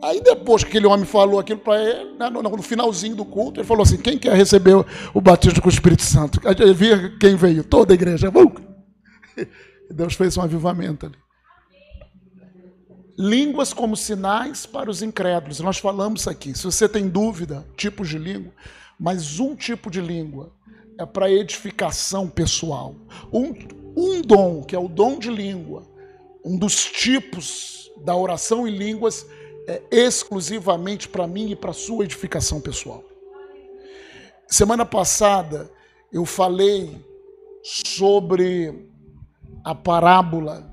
Aí 0.03 0.21
depois 0.21 0.63
que 0.63 0.69
aquele 0.69 0.87
homem 0.87 1.07
falou 1.07 1.39
aquilo 1.39 1.61
para 1.61 1.83
ele, 1.83 2.13
né, 2.19 2.29
no, 2.29 2.63
finalzinho 2.63 3.17
do 3.17 3.25
culto, 3.25 3.61
ele 3.61 3.67
falou 3.67 3.83
assim: 3.83 3.97
quem 3.97 4.19
quer 4.19 4.35
receber 4.35 4.75
o 5.15 5.21
batismo 5.21 5.63
com 5.63 5.69
o 5.69 5.73
Espírito 5.73 6.03
Santo? 6.03 6.41
Via 6.75 7.17
quem 7.19 7.37
veio, 7.37 7.63
toda 7.63 7.93
a 7.93 7.95
igreja. 7.95 8.31
Deus 9.91 10.15
fez 10.15 10.37
um 10.37 10.43
avivamento 10.43 11.07
ali. 11.07 11.17
Línguas 13.17 13.73
como 13.73 13.97
sinais 13.97 14.67
para 14.67 14.91
os 14.91 15.01
incrédulos. 15.01 15.61
Nós 15.61 15.79
falamos 15.79 16.27
aqui. 16.27 16.53
Se 16.53 16.65
você 16.65 16.89
tem 16.89 17.09
dúvida, 17.09 17.65
tipos 17.77 18.09
de 18.09 18.19
língua, 18.19 18.53
mas 19.05 19.39
um 19.39 19.55
tipo 19.55 19.91
de 19.91 20.01
língua 20.01 20.51
é 20.99 21.05
para 21.05 21.31
edificação 21.31 22.27
pessoal. 22.27 22.95
Um, 23.31 23.53
um 23.95 24.23
dom, 24.23 24.63
que 24.63 24.75
é 24.75 24.79
o 24.79 24.89
dom 24.89 25.19
de 25.19 25.29
língua, 25.29 25.83
um 26.43 26.57
dos 26.57 26.87
tipos 26.87 27.93
da 28.03 28.17
oração 28.17 28.67
em 28.67 28.75
línguas 28.75 29.27
é 29.69 29.83
exclusivamente 29.91 31.07
para 31.07 31.27
mim 31.27 31.51
e 31.51 31.55
para 31.55 31.75
sua 31.75 32.07
edificação 32.07 32.63
pessoal. 32.63 33.05
Semana 34.49 34.87
passada 34.87 35.71
eu 36.11 36.25
falei 36.25 36.99
sobre 37.63 38.89
a 39.63 39.75
parábola 39.75 40.67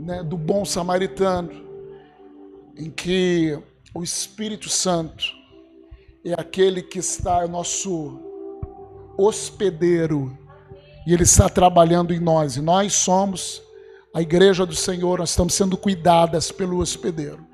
né, 0.00 0.24
do 0.24 0.36
bom 0.36 0.64
samaritano, 0.64 1.64
em 2.76 2.90
que 2.90 3.56
o 3.94 4.02
Espírito 4.02 4.68
Santo 4.68 5.37
é 6.32 6.34
aquele 6.38 6.82
que 6.82 6.98
está, 6.98 7.42
é 7.42 7.44
o 7.44 7.48
nosso 7.48 8.20
hospedeiro, 9.16 10.36
e 11.06 11.12
ele 11.12 11.22
está 11.22 11.48
trabalhando 11.48 12.12
em 12.12 12.20
nós, 12.20 12.56
e 12.56 12.60
nós 12.60 12.92
somos 12.92 13.62
a 14.14 14.20
igreja 14.20 14.66
do 14.66 14.74
Senhor, 14.74 15.18
nós 15.18 15.30
estamos 15.30 15.54
sendo 15.54 15.76
cuidadas 15.76 16.50
pelo 16.50 16.78
hospedeiro. 16.78 17.46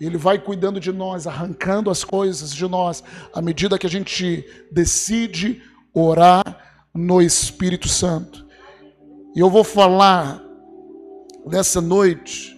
Ele 0.00 0.16
vai 0.16 0.38
cuidando 0.38 0.80
de 0.80 0.90
nós, 0.92 1.26
arrancando 1.26 1.90
as 1.90 2.02
coisas 2.02 2.52
de 2.52 2.66
nós, 2.66 3.04
à 3.32 3.40
medida 3.40 3.78
que 3.78 3.86
a 3.86 3.90
gente 3.90 4.44
decide 4.70 5.62
orar 5.94 6.58
no 6.94 7.22
Espírito 7.22 7.88
Santo. 7.88 8.44
E 9.34 9.40
eu 9.40 9.48
vou 9.48 9.62
falar 9.62 10.42
nessa 11.46 11.80
noite 11.80 12.56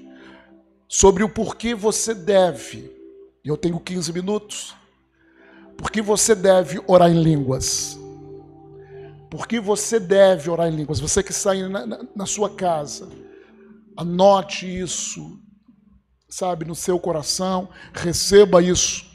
sobre 0.88 1.22
o 1.22 1.28
porquê 1.28 1.74
você 1.74 2.14
deve, 2.14 2.90
eu 3.44 3.56
tenho 3.56 3.78
15 3.78 4.12
minutos, 4.12 4.74
porque 5.76 6.00
você 6.02 6.34
deve 6.34 6.80
orar 6.86 7.10
em 7.10 7.22
línguas. 7.22 7.98
Porque 9.30 9.60
você 9.60 9.98
deve 9.98 10.48
orar 10.50 10.68
em 10.68 10.76
línguas. 10.76 11.00
Você 11.00 11.22
que 11.22 11.32
está 11.32 11.54
na, 11.54 11.86
na, 11.86 12.06
na 12.14 12.26
sua 12.26 12.50
casa, 12.50 13.08
anote 13.96 14.66
isso 14.66 15.44
sabe, 16.34 16.64
no 16.64 16.74
seu 16.74 16.98
coração, 16.98 17.68
receba 17.92 18.60
isso. 18.60 19.06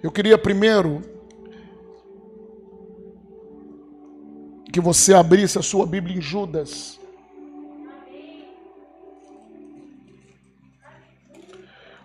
Eu 0.00 0.12
queria 0.12 0.38
primeiro 0.38 1.02
que 4.72 4.80
você 4.80 5.12
abrisse 5.12 5.58
a 5.58 5.62
sua 5.62 5.84
Bíblia 5.84 6.16
em 6.16 6.20
Judas. 6.20 7.00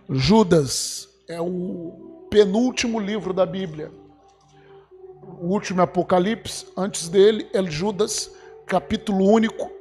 Judas 0.10 1.08
é 1.30 1.40
o 1.40 2.07
penúltimo 2.30 3.00
livro 3.00 3.34
da 3.34 3.46
Bíblia. 3.46 3.92
O 5.40 5.48
último 5.48 5.82
é 5.82 5.84
Apocalipse, 5.84 6.66
antes 6.76 7.10
dele 7.10 7.50
é 7.54 7.62
Judas, 7.64 8.32
capítulo 8.66 9.26
único. 9.26 9.72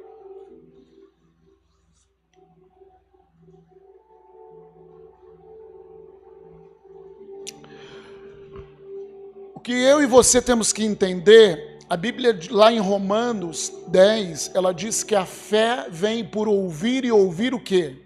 O 9.55 9.59
que 9.59 9.71
eu 9.71 10.01
e 10.01 10.05
você 10.05 10.41
temos 10.41 10.71
que 10.71 10.83
entender, 10.83 11.79
a 11.89 11.97
Bíblia 11.97 12.37
lá 12.51 12.71
em 12.71 12.79
Romanos 12.79 13.71
10, 13.87 14.51
ela 14.53 14.73
diz 14.73 15.03
que 15.03 15.15
a 15.15 15.25
fé 15.25 15.87
vem 15.89 16.23
por 16.23 16.47
ouvir 16.47 17.03
e 17.03 17.11
ouvir 17.11 17.53
o 17.53 17.59
quê? 17.59 18.05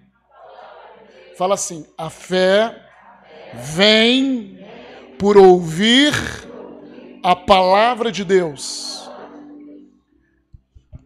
Fala 1.37 1.55
assim: 1.55 1.85
a 1.97 2.09
fé 2.09 2.90
vem 3.53 4.59
por 5.17 5.37
ouvir 5.37 6.13
a 7.23 7.35
palavra 7.35 8.11
de 8.11 8.23
Deus. 8.23 9.09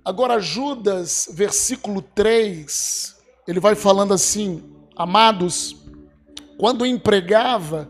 Agora, 0.03 0.39
Judas, 0.39 1.27
versículo 1.34 2.01
3, 2.01 3.15
ele 3.47 3.60
vai 3.60 3.75
falando 3.75 4.13
assim: 4.13 4.63
Amados, 4.95 5.75
quando 6.58 6.86
empregava 6.86 7.89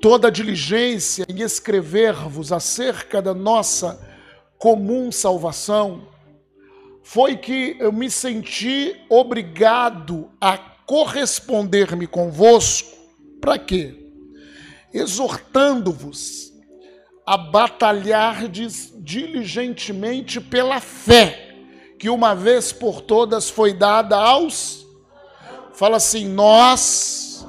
toda 0.00 0.28
a 0.28 0.30
diligência 0.30 1.26
em 1.28 1.42
escrever-vos 1.42 2.52
acerca 2.52 3.20
da 3.20 3.34
nossa 3.34 4.00
comum 4.58 5.10
salvação, 5.10 6.06
foi 7.02 7.36
que 7.36 7.76
eu 7.78 7.92
me 7.92 8.10
senti 8.10 8.96
obrigado 9.10 10.30
a 10.40 10.56
corresponder-me 10.56 12.06
convosco, 12.06 12.93
para 13.44 13.58
quê? 13.58 13.94
Exortando-vos 14.90 16.50
a 17.26 17.36
batalhardes 17.36 18.90
diligentemente 18.96 20.40
pela 20.40 20.80
fé, 20.80 21.54
que 21.98 22.08
uma 22.08 22.34
vez 22.34 22.72
por 22.72 23.02
todas 23.02 23.50
foi 23.50 23.74
dada 23.74 24.16
aos. 24.16 24.86
Fala 25.74 25.98
assim: 25.98 26.26
nós 26.26 27.46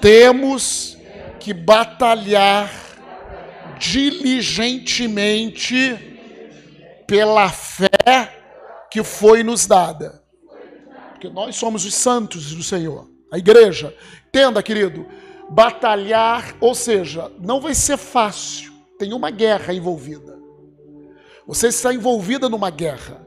temos 0.00 0.96
que 1.38 1.52
batalhar 1.52 2.72
diligentemente 3.78 5.76
pela 7.06 7.50
fé 7.50 8.32
que 8.90 9.02
foi 9.02 9.42
nos 9.42 9.66
dada. 9.66 10.24
Porque 11.10 11.28
nós 11.28 11.54
somos 11.54 11.84
os 11.84 11.94
santos 11.94 12.54
do 12.54 12.62
Senhor, 12.62 13.10
a 13.30 13.36
igreja. 13.36 13.94
Entenda, 14.26 14.62
querido, 14.62 15.06
batalhar, 15.50 16.54
ou 16.60 16.74
seja, 16.74 17.30
não 17.38 17.60
vai 17.60 17.74
ser 17.74 17.96
fácil 17.96 18.74
tem 18.98 19.12
uma 19.12 19.30
guerra 19.30 19.72
envolvida. 19.72 20.38
Você 21.46 21.68
está 21.68 21.92
envolvida 21.92 22.48
numa 22.48 22.70
guerra. 22.70 23.26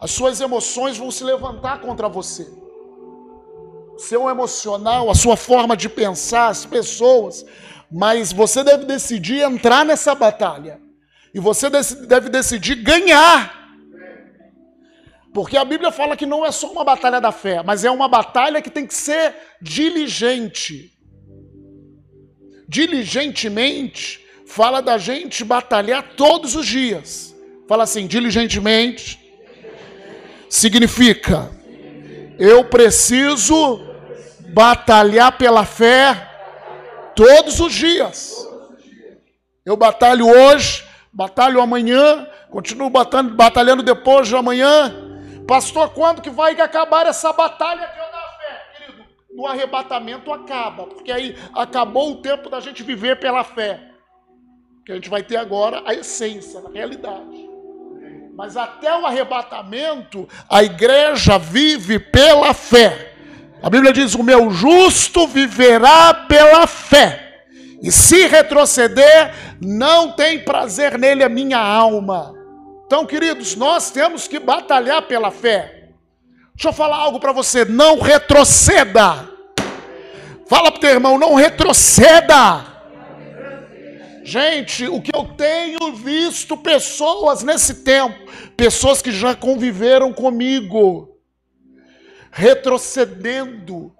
As 0.00 0.10
suas 0.10 0.40
emoções 0.40 0.98
vão 0.98 1.10
se 1.10 1.22
levantar 1.22 1.80
contra 1.80 2.08
você. 2.08 2.46
Seu 3.96 4.28
emocional, 4.28 5.08
a 5.08 5.14
sua 5.14 5.36
forma 5.36 5.76
de 5.76 5.88
pensar, 5.88 6.48
as 6.48 6.66
pessoas. 6.66 7.44
Mas 7.90 8.32
você 8.32 8.64
deve 8.64 8.84
decidir 8.84 9.42
entrar 9.42 9.84
nessa 9.84 10.14
batalha. 10.14 10.80
E 11.32 11.38
você 11.38 11.70
deve 11.70 12.28
decidir 12.28 12.76
ganhar. 12.76 13.62
Porque 15.32 15.56
a 15.56 15.64
Bíblia 15.64 15.90
fala 15.90 16.16
que 16.16 16.26
não 16.26 16.44
é 16.44 16.50
só 16.50 16.70
uma 16.70 16.84
batalha 16.84 17.20
da 17.20 17.32
fé, 17.32 17.62
mas 17.62 17.84
é 17.84 17.90
uma 17.90 18.08
batalha 18.08 18.62
que 18.62 18.70
tem 18.70 18.86
que 18.86 18.94
ser 18.94 19.34
diligente. 19.60 20.92
Diligentemente 22.74 24.26
fala 24.48 24.82
da 24.82 24.98
gente 24.98 25.44
batalhar 25.44 26.02
todos 26.16 26.56
os 26.56 26.66
dias. 26.66 27.32
Fala 27.68 27.84
assim, 27.84 28.08
diligentemente, 28.08 29.16
significa 30.50 31.52
eu 32.36 32.64
preciso 32.64 33.80
batalhar 34.52 35.38
pela 35.38 35.64
fé 35.64 36.28
todos 37.14 37.60
os 37.60 37.72
dias. 37.72 38.44
Eu 39.64 39.76
batalho 39.76 40.26
hoje, 40.26 40.84
batalho 41.12 41.60
amanhã, 41.60 42.26
continuo 42.50 42.90
batalhando, 42.90 43.36
batalhando 43.36 43.82
depois 43.84 44.26
de 44.26 44.34
amanhã. 44.34 44.92
Pastor, 45.46 45.90
quando 45.90 46.20
que 46.20 46.30
vai 46.30 46.60
acabar 46.60 47.06
essa 47.06 47.32
batalha 47.32 47.86
que 47.86 48.00
eu 48.00 48.10
da 48.10 48.28
fé? 48.36 48.62
Querido, 48.78 49.04
no 49.34 49.46
arrebatamento 49.46 50.32
acaba, 50.32 50.86
porque 50.86 51.10
aí 51.10 51.36
acabou 51.52 52.12
o 52.12 52.16
tempo 52.22 52.48
da 52.48 52.60
gente 52.60 52.82
viver 52.82 53.18
pela 53.18 53.42
fé 53.42 53.94
que 54.84 54.92
a 54.92 54.94
gente 54.94 55.08
vai 55.08 55.22
ter 55.22 55.36
agora 55.36 55.82
a 55.86 55.94
essência, 55.94 56.60
a 56.60 56.70
realidade. 56.70 57.48
Mas 58.36 58.56
até 58.56 58.92
o 58.98 59.06
arrebatamento, 59.06 60.28
a 60.50 60.62
igreja 60.62 61.38
vive 61.38 61.98
pela 61.98 62.52
fé. 62.52 63.12
A 63.62 63.70
Bíblia 63.70 63.92
diz: 63.92 64.14
O 64.14 64.22
meu 64.22 64.50
justo 64.50 65.26
viverá 65.26 66.12
pela 66.12 66.66
fé, 66.66 67.44
e 67.80 67.90
se 67.90 68.26
retroceder, 68.26 69.32
não 69.60 70.12
tem 70.12 70.40
prazer 70.40 70.98
nele 70.98 71.22
a 71.22 71.28
minha 71.28 71.58
alma. 71.58 72.34
Então, 72.86 73.06
queridos, 73.06 73.56
nós 73.56 73.90
temos 73.90 74.28
que 74.28 74.38
batalhar 74.38 75.02
pela 75.02 75.30
fé. 75.30 75.83
Deixa 76.54 76.68
eu 76.68 76.72
falar 76.72 76.96
algo 76.96 77.18
para 77.18 77.32
você: 77.32 77.64
não 77.64 77.98
retroceda. 78.00 79.28
Fala 80.46 80.70
para 80.70 80.78
o 80.78 80.80
teu 80.80 80.90
irmão: 80.90 81.18
não 81.18 81.34
retroceda. 81.34 82.72
Gente, 84.22 84.86
o 84.86 85.02
que 85.02 85.14
eu 85.14 85.24
tenho 85.36 85.92
visto 85.92 86.56
pessoas 86.56 87.42
nesse 87.42 87.82
tempo, 87.82 88.16
pessoas 88.56 89.02
que 89.02 89.12
já 89.12 89.34
conviveram 89.34 90.14
comigo, 90.14 91.18
retrocedendo, 92.30 93.94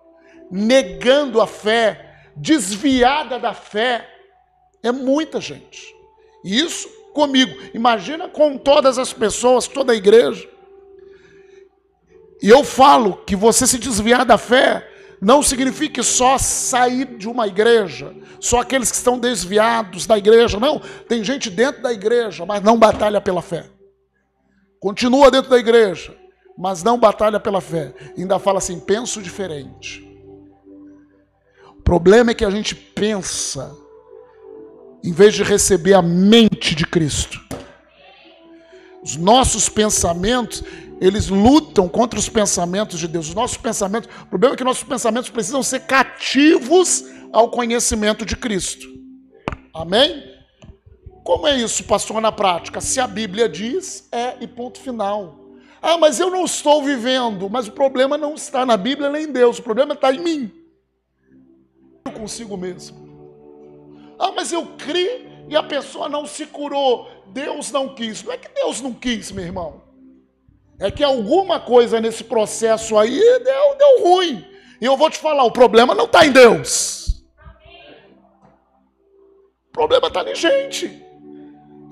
negando 0.51 1.43
a 1.43 1.47
fé, 1.47 2.23
desviada 2.35 3.39
da 3.39 3.53
fé, 3.53 4.09
é 4.83 4.91
muita 4.91 5.41
gente. 5.41 5.95
Isso 6.43 6.89
comigo. 7.13 7.55
Imagina 7.75 8.29
com 8.29 8.57
todas 8.57 8.99
as 8.99 9.13
pessoas, 9.13 9.69
toda 9.69 9.93
a 9.93 9.97
igreja. 9.97 10.54
E 12.45 12.49
eu 12.51 12.63
falo 12.63 13.17
que 13.25 13.35
você 13.35 13.67
se 13.67 13.79
desviar 13.79 14.27
da 14.27 14.37
fé 14.37 14.87
não 15.19 15.43
significa 15.43 16.03
só 16.03 16.37
sair 16.37 17.17
de 17.17 17.27
uma 17.27 17.47
igreja, 17.47 18.15
só 18.39 18.61
aqueles 18.61 18.91
que 18.91 18.99
estão 18.99 19.19
desviados 19.19 20.07
da 20.07 20.19
igreja. 20.19 20.61
Não, 20.61 20.79
tem 21.09 21.25
gente 21.25 21.49
dentro 21.49 21.81
da 21.81 21.91
igreja, 21.91 22.45
mas 22.45 22.63
não 22.63 22.79
batalha 22.79 23.19
pela 23.19 23.41
fé. 23.41 23.65
Continua 24.79 25.31
dentro 25.31 25.49
da 25.49 25.57
igreja, 25.57 26.15
mas 26.59 26.83
não 26.83 26.99
batalha 26.99 27.41
pela 27.41 27.63
fé. 27.63 27.95
Ainda 28.15 28.39
fala 28.39 28.59
assim: 28.59 28.79
penso 28.79 29.23
diferente. 29.23 30.07
O 31.79 31.83
problema 31.83 32.33
é 32.33 32.35
que 32.35 32.45
a 32.45 32.51
gente 32.51 32.75
pensa, 32.75 33.75
em 35.03 35.13
vez 35.13 35.33
de 35.33 35.43
receber 35.43 35.95
a 35.95 36.03
mente 36.03 36.75
de 36.75 36.87
Cristo. 36.87 37.41
Os 39.03 39.17
nossos 39.17 39.69
pensamentos, 39.69 40.63
eles 41.01 41.29
lutam 41.29 41.89
contra 41.89 42.19
os 42.19 42.29
pensamentos 42.29 42.99
de 42.99 43.09
Deus. 43.09 43.29
Os 43.29 43.35
nossos 43.35 43.57
pensamentos, 43.57 44.09
o 44.23 44.27
problema 44.27 44.55
é 44.55 44.57
que 44.57 44.65
nossos 44.65 44.85
pensamentos 44.85 45.31
precisam 45.31 45.63
ser 45.63 45.81
cativos 45.81 47.05
ao 47.33 47.51
conhecimento 47.51 48.25
de 48.25 48.37
Cristo. 48.37 48.87
Amém? 49.75 50.33
Como 51.25 51.47
é 51.47 51.57
isso, 51.57 51.83
pastor, 51.85 52.21
na 52.21 52.31
prática? 52.31 52.81
Se 52.81 53.01
a 53.01 53.07
Bíblia 53.07 53.49
diz, 53.49 54.09
é 54.13 54.37
e 54.41 54.47
ponto 54.47 54.79
final. 54.79 55.41
Ah, 55.81 55.99
mas 55.99 56.21
eu 56.21 56.31
não 56.31 56.45
estou 56.45 56.83
vivendo. 56.83 57.51
Mas 57.51 57.67
o 57.67 57.73
problema 57.73 58.17
não 58.17 58.35
está 58.35 58.65
na 58.65 58.77
Bíblia 58.77 59.11
nem 59.11 59.25
em 59.25 59.33
Deus, 59.33 59.59
o 59.59 59.63
problema 59.63 59.95
está 59.95 60.13
em 60.13 60.21
mim. 60.21 60.53
Consigo 62.17 62.57
mesmo. 62.57 63.05
Ah, 64.19 64.33
mas 64.33 64.53
eu 64.53 64.67
criei 64.79 65.29
e 65.49 65.57
a 65.57 65.63
pessoa 65.63 66.09
não 66.09 66.27
se 66.27 66.47
curou. 66.47 67.09
Deus 67.27 67.71
não 67.73 67.95
quis. 67.95 68.23
Não 68.23 68.33
é 68.33 68.39
que 68.39 68.49
Deus 68.49 68.81
não 68.81 68.95
quis, 68.95 69.33
meu 69.33 69.45
irmão. 69.45 69.84
É 70.79 70.91
que 70.91 71.05
alguma 71.05 71.61
coisa 71.61 72.01
nesse 72.01 72.25
processo 72.25 72.99
aí 72.99 73.19
deu, 73.19 73.77
deu 73.77 74.05
ruim. 74.05 74.45
E 74.81 74.85
eu 74.85 74.97
vou 74.97 75.09
te 75.09 75.19
falar: 75.19 75.45
o 75.45 75.51
problema 75.51 75.95
não 75.95 76.05
está 76.05 76.27
em 76.27 76.33
Deus. 76.33 77.25
O 79.69 79.73
problema 79.73 80.09
está 80.09 80.23
em 80.29 80.35
gente. 80.35 81.03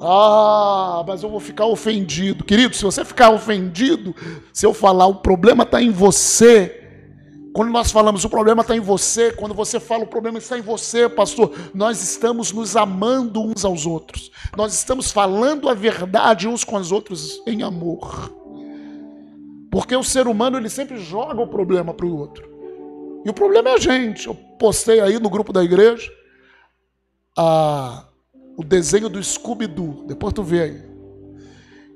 Ah, 0.01 1.05
mas 1.07 1.23
eu 1.23 1.29
vou 1.29 1.41
ficar 1.41 1.67
ofendido. 1.67 2.45
Querido, 2.45 2.75
se 2.75 2.83
você 2.83 3.05
ficar 3.05 3.31
ofendido, 3.31 4.15
se 4.53 4.67
eu 4.67 4.75
falar 4.75 5.07
o 5.07 5.17
problema 5.17 5.63
está 5.63 5.81
em 5.81 5.91
você, 5.91 6.81
Quando 7.53 7.71
nós 7.71 7.93
falamos 7.93 8.25
o 8.25 8.31
problema 8.31 8.63
está 8.63 8.75
em 8.75 8.81
você, 8.81 9.31
quando 9.31 9.55
você 9.55 9.79
fala 9.79 10.05
o 10.05 10.07
problema 10.07 10.39
está 10.39 10.57
em 10.59 10.63
você, 10.63 11.07
pastor, 11.07 11.55
nós 11.75 12.03
estamos 12.03 12.51
nos 12.51 12.77
amando 12.77 13.43
uns 13.43 13.63
aos 13.63 13.85
outros. 13.85 14.31
Nós 14.57 14.73
estamos 14.73 15.13
falando 15.13 15.69
a 15.69 15.75
verdade 15.75 16.49
uns 16.49 16.65
com 16.65 16.77
os 16.77 16.91
outros 16.91 17.43
em 17.47 17.63
amor. 17.63 18.42
Porque 19.73 19.97
o 19.97 20.05
ser 20.05 20.29
humano 20.29 20.59
ele 20.59 20.69
sempre 20.69 20.99
joga 20.99 21.41
o 21.41 21.49
problema 21.49 21.95
para 21.95 22.05
o 22.05 22.15
outro. 22.15 22.47
E 23.25 23.31
o 23.31 23.33
problema 23.33 23.71
é 23.71 23.73
a 23.73 23.79
gente. 23.79 24.27
Eu 24.27 24.35
postei 24.35 25.01
aí 25.01 25.19
no 25.19 25.31
grupo 25.31 25.51
da 25.51 25.65
igreja 25.65 26.13
a, 27.35 28.05
o 28.55 28.63
desenho 28.63 29.09
do 29.09 29.25
Scooby-Doo. 29.25 30.05
Depois 30.07 30.35
tu 30.35 30.43
vê 30.43 30.61
aí. 30.61 30.83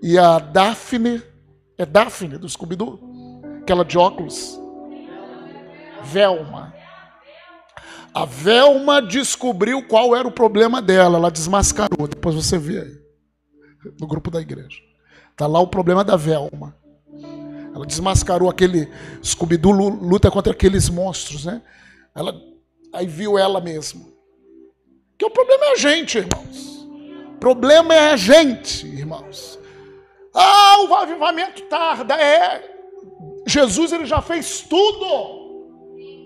E 0.03 0.19
a 0.19 0.39
Daphne, 0.39 1.23
é 1.77 1.85
Daphne 1.85 2.39
do 2.39 2.49
Scooby-Doo? 2.49 3.43
Aquela 3.61 3.85
de 3.85 3.99
óculos 3.99 4.59
Velma. 6.03 6.73
A 8.15 8.25
Velma 8.25 9.03
descobriu 9.03 9.87
qual 9.87 10.17
era 10.17 10.27
o 10.27 10.33
problema 10.33 10.81
dela, 10.81 11.19
ela 11.19 11.31
desmascarou. 11.31 12.09
Depois 12.09 12.35
você 12.35 12.57
vê 12.57 12.81
aí, 12.81 12.99
no 14.01 14.07
grupo 14.07 14.31
da 14.31 14.41
igreja. 14.41 14.81
Está 15.31 15.47
lá 15.47 15.61
o 15.61 15.67
problema 15.67 16.03
da 16.03 16.17
Velma. 16.17 16.75
Ela 17.77 17.85
desmascarou 17.85 18.49
aquele. 18.49 18.91
Scooby-Doo 19.23 19.71
luta 19.71 20.31
contra 20.31 20.53
aqueles 20.53 20.89
monstros, 20.89 21.45
né? 21.45 21.61
Ela, 22.15 22.35
aí 22.91 23.07
viu 23.07 23.39
ela 23.39 23.61
mesma. 23.61 24.07
Que 25.19 25.27
o 25.27 25.31
problema 25.31 25.67
é 25.67 25.73
a 25.73 25.77
gente, 25.77 26.17
irmãos. 26.17 26.89
O 27.35 27.39
problema 27.39 27.95
é 27.95 28.13
a 28.13 28.17
gente, 28.17 28.87
irmãos. 28.87 29.59
Ah, 30.33 30.87
o 30.89 30.95
avivamento 30.95 31.63
tarda. 31.65 32.15
É. 32.15 32.77
Jesus 33.47 33.93
ele 33.93 34.07
já 34.07 34.23
fez 34.23 34.63
tudo 34.63 35.36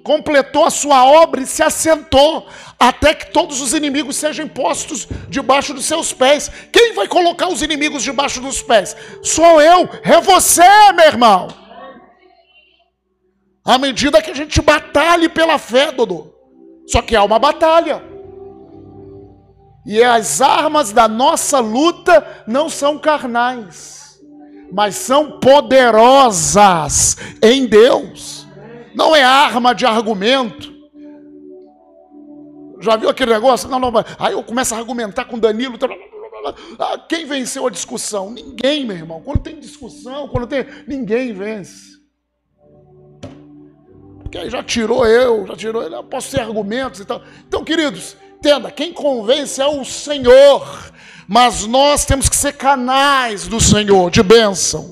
completou 0.03 0.65
a 0.65 0.71
sua 0.71 1.05
obra 1.05 1.41
e 1.41 1.47
se 1.47 1.63
assentou, 1.63 2.47
até 2.79 3.15
que 3.15 3.33
todos 3.33 3.61
os 3.61 3.73
inimigos 3.75 4.17
sejam 4.17 4.49
postos 4.49 5.07
debaixo 5.29 5.75
dos 5.75 5.85
seus 5.85 6.13
pés. 6.13 6.51
Quem 6.73 6.95
vai 6.95 7.07
colocar 7.07 7.49
os 7.49 7.63
inimigos 7.63 8.03
debaixo 8.03 8.41
dos 8.41 8.63
pés? 8.63 8.97
Sou 9.23 9.61
eu, 9.61 9.89
é 10.03 10.21
você, 10.21 10.63
meu 10.95 11.07
irmão. 11.07 11.49
À 13.65 13.79
medida 13.79 14.23
que 14.23 14.31
a 14.31 14.35
gente 14.35 14.61
batalhe 14.63 15.29
pela 15.29 15.59
fé, 15.59 15.93
Dodô. 15.93 16.35
Só 16.87 17.03
que 17.03 17.15
há 17.15 17.23
uma 17.23 17.39
batalha. 17.39 18.03
E 19.87 20.03
as 20.03 20.41
armas 20.41 20.93
da 20.93 21.07
nossa 21.07 21.59
luta 21.59 22.45
não 22.47 22.69
são 22.69 22.99
carnais, 22.99 24.21
mas 24.73 24.95
são 24.97 25.41
poderosas 25.41 27.17
em 27.43 27.67
Deus 27.67 28.40
não 28.95 29.15
é 29.15 29.23
arma 29.23 29.75
de 29.75 29.87
argumento. 29.87 30.73
Já 32.81 32.97
viu 32.97 33.09
aquele 33.09 33.33
negócio? 33.33 33.69
Não, 33.69 33.79
não, 33.79 33.93
aí 34.19 34.33
eu 34.33 34.43
começo 34.43 34.75
a 34.75 34.79
argumentar 34.79 35.27
com 35.27 35.39
Danilo. 35.39 35.79
Ah, 36.79 36.99
quem 36.99 37.27
venceu 37.27 37.67
a 37.67 37.71
discussão? 37.71 38.31
Ninguém, 38.31 38.87
meu 38.87 38.97
irmão. 38.97 39.21
Quando 39.21 39.41
tem 39.41 39.61
discussão, 39.61 40.29
quando 40.29 40.47
tem. 40.47 40.65
Ninguém 40.87 41.33
vence. 41.33 42.01
Porque 44.23 44.39
aí 44.39 44.49
já 44.49 44.63
tirou 44.63 45.07
eu, 45.07 45.47
já 45.47 45.57
tirou 45.57 45.83
ele, 45.83 45.95
eu 45.95 46.05
posso 46.05 46.31
ter 46.31 46.41
argumentos 46.41 47.01
e 47.01 47.05
tal. 47.05 47.21
Então, 47.47 47.65
queridos, 47.65 48.17
entenda, 48.37 48.71
quem 48.71 48.93
convence 48.93 49.61
é 49.61 49.67
o 49.67 49.85
Senhor. 49.85 50.93
Mas 51.27 51.67
nós 51.67 52.05
temos 52.05 52.29
que 52.29 52.37
ser 52.37 52.53
canais 52.55 53.47
do 53.47 53.61
Senhor, 53.61 54.11
de 54.11 54.23
bênção. 54.23 54.91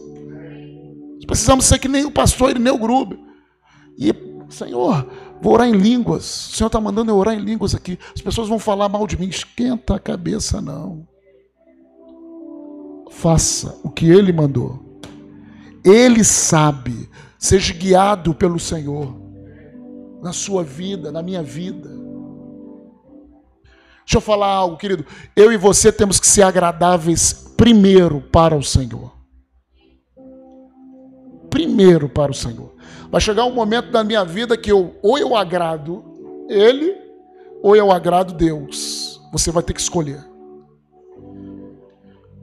Precisamos 1.26 1.66
ser 1.66 1.78
que 1.78 1.88
nem 1.88 2.04
o 2.04 2.10
pastor 2.10 2.56
e 2.56 2.58
nem 2.58 2.72
o 2.72 2.78
grupo. 2.78 3.27
E, 3.98 4.14
Senhor, 4.48 5.10
vou 5.42 5.54
orar 5.54 5.68
em 5.68 5.72
línguas. 5.72 6.50
O 6.50 6.56
Senhor 6.56 6.68
está 6.68 6.80
mandando 6.80 7.10
eu 7.10 7.16
orar 7.16 7.34
em 7.34 7.40
línguas 7.40 7.74
aqui. 7.74 7.98
As 8.14 8.22
pessoas 8.22 8.48
vão 8.48 8.58
falar 8.58 8.88
mal 8.88 9.06
de 9.06 9.18
mim. 9.18 9.28
Esquenta 9.28 9.96
a 9.96 9.98
cabeça, 9.98 10.60
não. 10.60 11.06
Faça 13.10 13.76
o 13.82 13.90
que 13.90 14.08
Ele 14.08 14.32
mandou. 14.32 15.00
Ele 15.84 16.22
sabe. 16.22 17.10
Seja 17.36 17.74
guiado 17.74 18.32
pelo 18.32 18.60
Senhor. 18.60 19.16
Na 20.22 20.32
sua 20.32 20.62
vida, 20.62 21.10
na 21.10 21.22
minha 21.22 21.42
vida. 21.42 21.88
Deixa 24.08 24.16
eu 24.16 24.20
falar 24.20 24.46
algo, 24.46 24.76
querido. 24.76 25.04
Eu 25.34 25.52
e 25.52 25.56
você 25.56 25.92
temos 25.92 26.18
que 26.20 26.26
ser 26.26 26.42
agradáveis 26.42 27.32
primeiro 27.56 28.20
para 28.20 28.56
o 28.56 28.62
Senhor. 28.62 29.12
Primeiro 31.50 32.08
para 32.08 32.30
o 32.30 32.34
Senhor. 32.34 32.67
Vai 33.10 33.20
chegar 33.20 33.44
um 33.44 33.52
momento 33.52 33.90
da 33.90 34.04
minha 34.04 34.24
vida 34.24 34.56
que 34.56 34.70
eu 34.70 34.96
ou 35.02 35.18
eu 35.18 35.34
agrado 35.34 36.04
ele 36.48 36.96
ou 37.62 37.76
eu 37.76 37.90
agrado 37.90 38.34
Deus. 38.34 39.20
Você 39.32 39.50
vai 39.50 39.62
ter 39.62 39.74
que 39.74 39.80
escolher. 39.80 40.24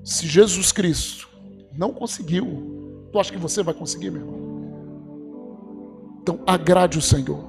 Se 0.04 0.28
Jesus 0.28 0.71
Cristo 0.71 1.28
não 1.75 1.91
conseguiu, 1.91 3.08
tu 3.12 3.19
acha 3.19 3.32
que 3.32 3.38
você 3.38 3.63
vai 3.63 3.73
conseguir, 3.73 4.12
meu 4.12 4.21
irmão? 4.21 4.45
Então, 6.21 6.39
agrade 6.45 6.97
o 6.97 7.01
Senhor. 7.01 7.43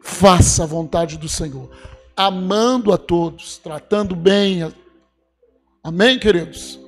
Faça 0.00 0.62
a 0.62 0.66
vontade 0.66 1.18
do 1.18 1.28
Senhor, 1.28 1.68
amando 2.16 2.92
a 2.92 2.98
todos, 2.98 3.58
tratando 3.58 4.14
bem. 4.14 4.72
Amém, 5.82 6.18
queridos? 6.18 6.78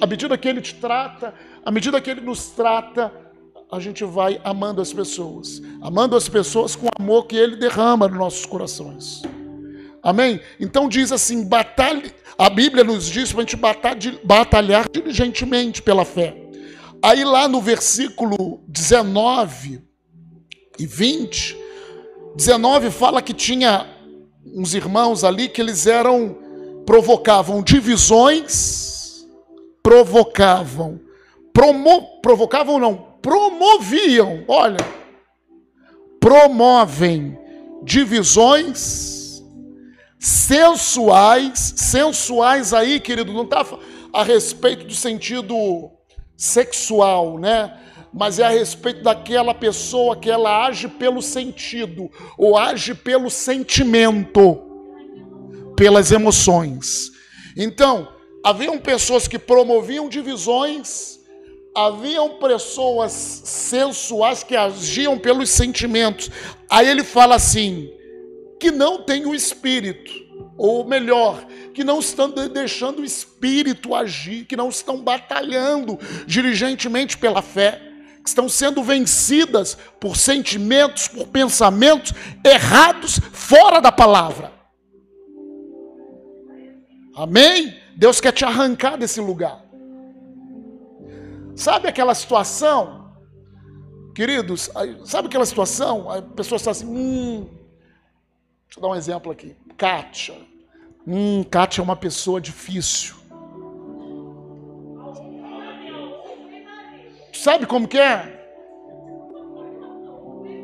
À 0.00 0.06
medida 0.06 0.36
que 0.38 0.48
Ele 0.48 0.60
te 0.60 0.74
trata, 0.74 1.34
à 1.64 1.70
medida 1.70 2.00
que 2.00 2.10
Ele 2.10 2.20
nos 2.22 2.48
trata, 2.48 3.12
a 3.74 3.80
gente 3.80 4.04
vai 4.04 4.40
amando 4.44 4.80
as 4.80 4.92
pessoas, 4.92 5.60
amando 5.82 6.14
as 6.14 6.28
pessoas 6.28 6.76
com 6.76 6.86
o 6.86 6.90
amor 6.96 7.26
que 7.26 7.34
Ele 7.34 7.56
derrama 7.56 8.06
nos 8.06 8.16
nossos 8.16 8.46
corações. 8.46 9.22
Amém? 10.00 10.40
Então 10.60 10.88
diz 10.88 11.10
assim: 11.10 11.44
batalha, 11.44 12.14
a 12.38 12.48
Bíblia 12.48 12.84
nos 12.84 13.06
diz 13.06 13.32
para 13.32 13.40
a 13.40 13.44
gente 13.44 13.56
batalhar, 14.24 14.88
diligentemente 14.88 15.82
pela 15.82 16.04
fé. 16.04 16.40
Aí 17.02 17.24
lá 17.24 17.48
no 17.48 17.60
versículo 17.60 18.62
19 18.68 19.82
e 20.78 20.86
20, 20.86 21.56
19 22.36 22.90
fala 22.92 23.20
que 23.20 23.34
tinha 23.34 23.86
uns 24.46 24.74
irmãos 24.74 25.24
ali 25.24 25.48
que 25.48 25.60
eles 25.60 25.86
eram, 25.86 26.38
provocavam 26.86 27.60
divisões, 27.60 29.26
provocavam, 29.82 31.00
promo, 31.52 32.20
provocavam 32.22 32.78
não, 32.78 33.13
promoviam, 33.24 34.44
olha, 34.46 34.76
promovem 36.20 37.38
divisões 37.82 39.42
sensuais, 40.18 41.72
sensuais 41.74 42.74
aí, 42.74 43.00
querido, 43.00 43.32
não 43.32 43.44
está 43.44 43.64
a 44.12 44.22
respeito 44.22 44.84
do 44.84 44.94
sentido 44.94 45.90
sexual, 46.36 47.38
né? 47.38 47.80
Mas 48.12 48.38
é 48.38 48.44
a 48.44 48.50
respeito 48.50 49.02
daquela 49.02 49.54
pessoa 49.54 50.14
que 50.16 50.30
ela 50.30 50.66
age 50.66 50.86
pelo 50.86 51.22
sentido, 51.22 52.10
ou 52.36 52.58
age 52.58 52.94
pelo 52.94 53.30
sentimento, 53.30 54.60
pelas 55.74 56.12
emoções. 56.12 57.10
Então, 57.56 58.06
haviam 58.44 58.78
pessoas 58.78 59.26
que 59.26 59.38
promoviam 59.38 60.10
divisões 60.10 61.23
haviam 61.74 62.30
pessoas 62.38 63.12
sensuais 63.12 64.42
que 64.44 64.54
agiam 64.54 65.18
pelos 65.18 65.50
sentimentos. 65.50 66.30
Aí 66.70 66.88
ele 66.88 67.02
fala 67.02 67.34
assim: 67.34 67.90
que 68.60 68.70
não 68.70 69.02
tem 69.02 69.26
o 69.26 69.34
espírito, 69.34 70.12
ou 70.56 70.84
melhor, 70.84 71.44
que 71.74 71.82
não 71.82 71.98
estão 71.98 72.30
deixando 72.30 73.00
o 73.00 73.04
espírito 73.04 73.94
agir, 73.94 74.44
que 74.44 74.56
não 74.56 74.68
estão 74.68 75.02
batalhando 75.02 75.98
diligentemente 76.26 77.18
pela 77.18 77.42
fé, 77.42 77.80
que 78.22 78.28
estão 78.28 78.48
sendo 78.48 78.82
vencidas 78.82 79.76
por 80.00 80.16
sentimentos, 80.16 81.08
por 81.08 81.26
pensamentos 81.26 82.12
errados 82.44 83.18
fora 83.32 83.80
da 83.80 83.90
palavra. 83.90 84.52
Amém? 87.16 87.76
Deus 87.96 88.20
quer 88.20 88.32
te 88.32 88.44
arrancar 88.44 88.96
desse 88.96 89.20
lugar. 89.20 89.63
Sabe 91.56 91.88
aquela 91.88 92.14
situação, 92.14 93.12
queridos? 94.14 94.70
Sabe 95.04 95.28
aquela 95.28 95.46
situação? 95.46 96.10
A 96.10 96.20
pessoa 96.20 96.56
está 96.56 96.72
assim, 96.72 96.86
hum, 96.86 97.46
deixa 98.66 98.78
eu 98.78 98.82
dar 98.82 98.88
um 98.88 98.94
exemplo 98.94 99.30
aqui. 99.30 99.56
Kátia. 99.76 100.36
Hum, 101.06 101.44
Kátia 101.44 101.80
é 101.80 101.84
uma 101.84 101.96
pessoa 101.96 102.40
difícil. 102.40 103.14
Sabe 107.32 107.66
como 107.66 107.86
que 107.86 107.98
é? 107.98 108.40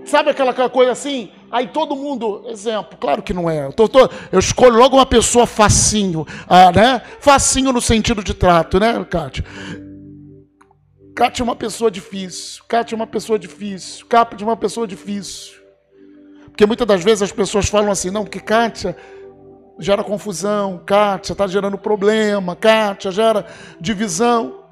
Sabe 0.06 0.30
aquela, 0.30 0.50
aquela 0.50 0.70
coisa 0.70 0.92
assim? 0.92 1.30
Aí 1.50 1.68
todo 1.68 1.94
mundo, 1.94 2.44
exemplo, 2.48 2.96
claro 2.98 3.22
que 3.22 3.32
não 3.32 3.48
é. 3.48 3.66
Eu, 3.66 3.72
tô, 3.72 3.88
tô, 3.88 4.08
eu 4.32 4.38
escolho 4.38 4.76
logo 4.76 4.96
uma 4.96 5.06
pessoa 5.06 5.46
facinho, 5.46 6.26
ah, 6.48 6.72
né? 6.72 7.02
Facinho 7.20 7.72
no 7.72 7.80
sentido 7.80 8.24
de 8.24 8.34
trato, 8.34 8.80
né, 8.80 9.04
Kátia? 9.04 9.44
Kátia 11.20 11.42
é 11.42 11.44
uma 11.44 11.54
pessoa 11.54 11.90
difícil. 11.90 12.64
Kátia 12.66 12.94
é 12.94 12.96
uma 12.96 13.06
pessoa 13.06 13.38
difícil. 13.38 14.06
Kátia 14.06 14.42
é 14.42 14.42
uma 14.42 14.56
pessoa 14.56 14.86
difícil. 14.86 15.52
Porque 16.46 16.64
muitas 16.64 16.86
das 16.86 17.04
vezes 17.04 17.20
as 17.20 17.30
pessoas 17.30 17.68
falam 17.68 17.90
assim, 17.90 18.10
não, 18.10 18.24
porque 18.24 18.40
Kátia 18.40 18.96
gera 19.78 20.02
confusão, 20.02 20.82
Kátia 20.86 21.32
está 21.32 21.46
gerando 21.46 21.76
problema, 21.76 22.56
Kátia 22.56 23.10
gera 23.10 23.44
divisão. 23.78 24.64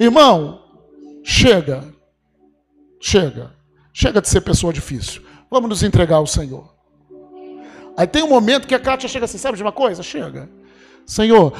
Irmão, 0.00 0.62
chega. 1.22 1.84
Chega. 2.98 3.52
Chega 3.92 4.22
de 4.22 4.30
ser 4.30 4.40
pessoa 4.40 4.72
difícil. 4.72 5.22
Vamos 5.50 5.68
nos 5.68 5.82
entregar 5.82 6.16
ao 6.16 6.26
Senhor. 6.26 6.74
Aí 7.98 8.06
tem 8.06 8.22
um 8.22 8.30
momento 8.30 8.66
que 8.66 8.74
a 8.74 8.80
Kátia 8.80 9.10
chega 9.10 9.26
assim, 9.26 9.36
sabe 9.36 9.58
de 9.58 9.62
uma 9.62 9.72
coisa? 9.72 10.02
Chega. 10.02 10.48
Senhor, 11.04 11.52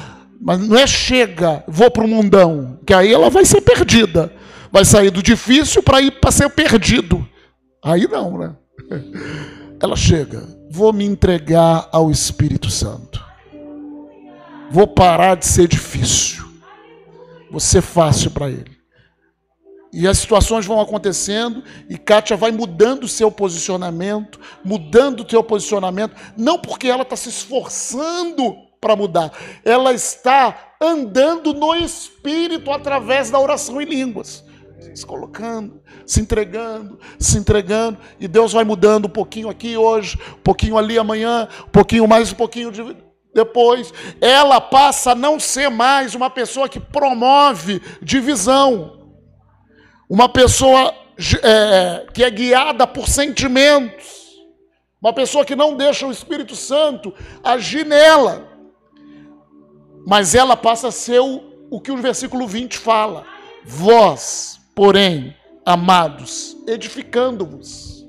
mas 0.43 0.59
não 0.59 0.77
é 0.77 0.85
chega, 0.85 1.63
vou 1.65 1.89
para 1.89 2.03
o 2.03 2.07
mundão, 2.07 2.77
que 2.85 2.93
aí 2.93 3.13
ela 3.13 3.29
vai 3.29 3.45
ser 3.45 3.61
perdida. 3.61 4.29
Vai 4.69 4.83
sair 4.83 5.09
do 5.09 5.23
difícil 5.23 5.81
para 5.81 6.01
ir 6.01 6.19
para 6.19 6.31
ser 6.31 6.49
perdido. 6.49 7.25
Aí 7.81 8.07
não, 8.07 8.37
né? 8.37 8.55
Ela 9.79 9.95
chega, 9.95 10.43
vou 10.69 10.91
me 10.91 11.05
entregar 11.05 11.87
ao 11.91 12.09
Espírito 12.09 12.69
Santo. 12.69 13.23
Vou 14.71 14.87
parar 14.87 15.35
de 15.35 15.45
ser 15.45 15.67
difícil. 15.67 16.43
Vou 17.51 17.59
ser 17.59 17.81
fácil 17.81 18.31
para 18.31 18.49
ele. 18.49 18.71
E 19.93 20.07
as 20.07 20.17
situações 20.17 20.65
vão 20.65 20.81
acontecendo 20.81 21.63
e 21.87 21.97
Kátia 21.97 22.35
vai 22.35 22.51
mudando 22.51 23.03
o 23.03 23.07
seu 23.07 23.29
posicionamento, 23.29 24.39
mudando 24.65 25.21
o 25.21 25.29
seu 25.29 25.43
posicionamento, 25.43 26.15
não 26.35 26.57
porque 26.57 26.87
ela 26.87 27.03
está 27.03 27.15
se 27.15 27.29
esforçando 27.29 28.55
para 28.83 28.97
mudar. 28.97 29.31
Ela 29.63 29.93
está 29.93 30.73
andando 30.81 31.53
no 31.53 31.73
Espírito 31.73 32.69
através 32.69 33.31
da 33.31 33.39
oração 33.39 33.81
em 33.81 33.85
línguas. 33.85 34.43
Se 34.93 35.05
colocando, 35.05 35.81
se 36.05 36.19
entregando, 36.19 36.99
se 37.17 37.37
entregando, 37.37 37.97
e 38.19 38.27
Deus 38.27 38.51
vai 38.51 38.65
mudando 38.65 39.05
um 39.05 39.09
pouquinho 39.09 39.49
aqui 39.49 39.77
hoje, 39.77 40.19
um 40.33 40.41
pouquinho 40.43 40.77
ali 40.77 40.99
amanhã, 40.99 41.47
um 41.65 41.69
pouquinho 41.69 42.07
mais, 42.07 42.31
um 42.33 42.35
pouquinho 42.35 42.69
de, 42.69 42.95
depois. 43.33 43.93
Ela 44.19 44.59
passa 44.59 45.11
a 45.11 45.15
não 45.15 45.39
ser 45.39 45.69
mais 45.69 46.13
uma 46.13 46.29
pessoa 46.29 46.67
que 46.67 46.79
promove 46.79 47.81
divisão, 48.01 49.15
uma 50.09 50.27
pessoa 50.27 50.93
é, 51.41 52.05
que 52.13 52.23
é 52.23 52.29
guiada 52.29 52.85
por 52.85 53.07
sentimentos, 53.07 54.33
uma 55.01 55.13
pessoa 55.13 55.45
que 55.45 55.55
não 55.55 55.75
deixa 55.75 56.05
o 56.05 56.11
Espírito 56.11 56.55
Santo 56.55 57.13
agir 57.43 57.85
nela. 57.85 58.52
Mas 60.05 60.35
ela 60.35 60.55
passa 60.55 60.89
a 60.89 60.91
ser 60.91 61.19
o, 61.19 61.41
o 61.69 61.79
que 61.79 61.91
o 61.91 61.97
versículo 61.97 62.47
20 62.47 62.77
fala. 62.77 63.25
Vós, 63.65 64.59
porém, 64.75 65.35
amados, 65.65 66.57
edificando-vos. 66.67 68.05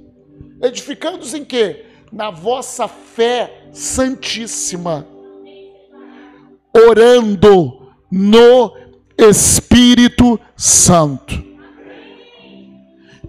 Edificando-vos 0.61 1.35
em 1.35 1.45
quê? 1.45 1.87
Na 2.13 2.31
vossa 2.31 2.89
fé 2.89 3.69
santíssima. 3.73 5.07
Orando 6.73 7.93
no 8.11 8.77
Espírito 9.17 10.41
Santo. 10.57 11.43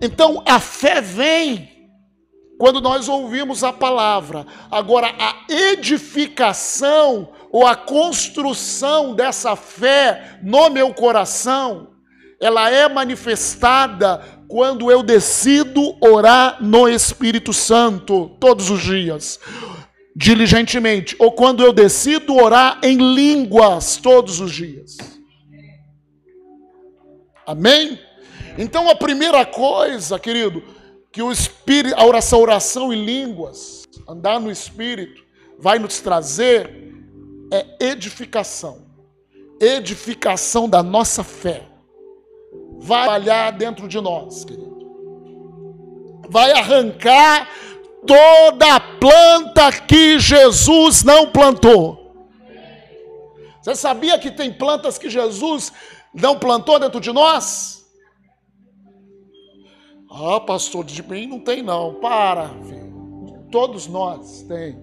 Então 0.02 0.42
a 0.46 0.60
fé 0.60 1.02
vem 1.02 1.70
quando 2.58 2.82
nós 2.82 3.08
ouvimos 3.08 3.64
a 3.64 3.74
palavra. 3.74 4.46
Agora, 4.72 5.14
a 5.20 5.52
edificação 5.52 7.30
ou 7.56 7.66
a 7.66 7.74
construção 7.74 9.16
dessa 9.16 9.56
fé 9.56 10.40
no 10.44 10.70
meu 10.70 10.94
coração, 10.94 11.88
ela 12.38 12.70
é 12.70 12.90
manifestada 12.90 14.18
quando 14.50 14.92
eu 14.92 15.02
decido 15.02 15.96
orar 16.02 16.62
no 16.62 16.90
Espírito 16.90 17.54
Santo 17.54 18.36
todos 18.42 18.70
os 18.70 18.82
dias, 18.82 19.40
diligentemente, 20.14 21.16
ou 21.18 21.32
quando 21.32 21.64
eu 21.64 21.72
decido 21.72 22.36
orar 22.36 22.82
em 22.84 22.98
línguas 22.98 23.96
todos 23.96 24.42
os 24.42 24.52
dias. 24.52 24.98
Amém? 27.48 27.98
Então 28.58 28.90
a 28.90 28.96
primeira 28.96 29.46
coisa, 29.46 30.20
querido, 30.20 30.62
que 31.10 31.22
o 31.22 31.32
espírito, 31.32 31.96
a 31.98 32.06
oração, 32.06 32.42
oração 32.42 32.92
em 32.92 33.06
línguas, 33.06 33.84
andar 34.10 34.42
no 34.42 34.52
espírito, 34.52 35.24
vai 35.58 35.80
nos 35.80 36.02
trazer 36.02 36.85
é 37.52 37.66
edificação. 37.80 38.86
Edificação 39.60 40.68
da 40.68 40.84
nossa 40.84 41.24
fé. 41.24 41.64
Vai 42.78 43.04
trabalhar 43.04 43.52
dentro 43.52 43.88
de 43.88 44.00
nós, 44.00 44.44
querido. 44.44 44.76
Vai 46.30 46.52
arrancar 46.52 47.50
toda 48.06 48.76
a 48.76 48.80
planta 48.80 49.72
que 49.72 50.20
Jesus 50.20 51.04
não 51.04 51.32
plantou. 51.32 52.06
Você 53.62 53.76
sabia 53.76 54.20
que 54.20 54.30
tem 54.30 54.54
plantas 54.54 54.98
que 54.98 55.10
Jesus 55.10 55.74
não 56.14 56.38
plantou 56.38 56.80
dentro 56.80 57.00
de 57.00 57.12
nós? 57.12 57.84
Ah, 60.10 60.40
pastor, 60.40 60.86
de 60.86 61.02
mim 61.04 61.28
não 61.28 61.40
tem 61.40 61.64
não. 61.64 61.96
Para, 61.96 62.50
filho. 62.64 63.48
Todos 63.52 63.88
nós 63.88 64.44
tem. 64.44 64.82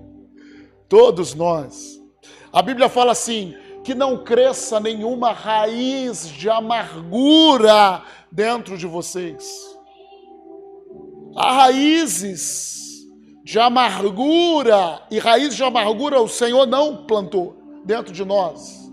Todos 0.89 1.35
nós. 1.35 2.02
A 2.53 2.61
Bíblia 2.61 2.89
fala 2.89 3.13
assim: 3.13 3.55
que 3.83 3.95
não 3.95 4.23
cresça 4.23 4.79
nenhuma 4.79 5.33
raiz 5.33 6.29
de 6.29 6.49
amargura 6.49 8.03
dentro 8.31 8.77
de 8.79 8.87
vocês. 8.87 9.73
Há 11.35 11.53
raízes 11.53 12.83
de 13.43 13.59
amargura, 13.59 15.03
e 15.11 15.19
raiz 15.19 15.57
de 15.57 15.65
amargura 15.65 16.21
o 16.21 16.29
Senhor 16.29 16.67
não 16.67 17.05
plantou 17.05 17.57
dentro 17.85 18.13
de 18.13 18.25
nós. 18.25 18.91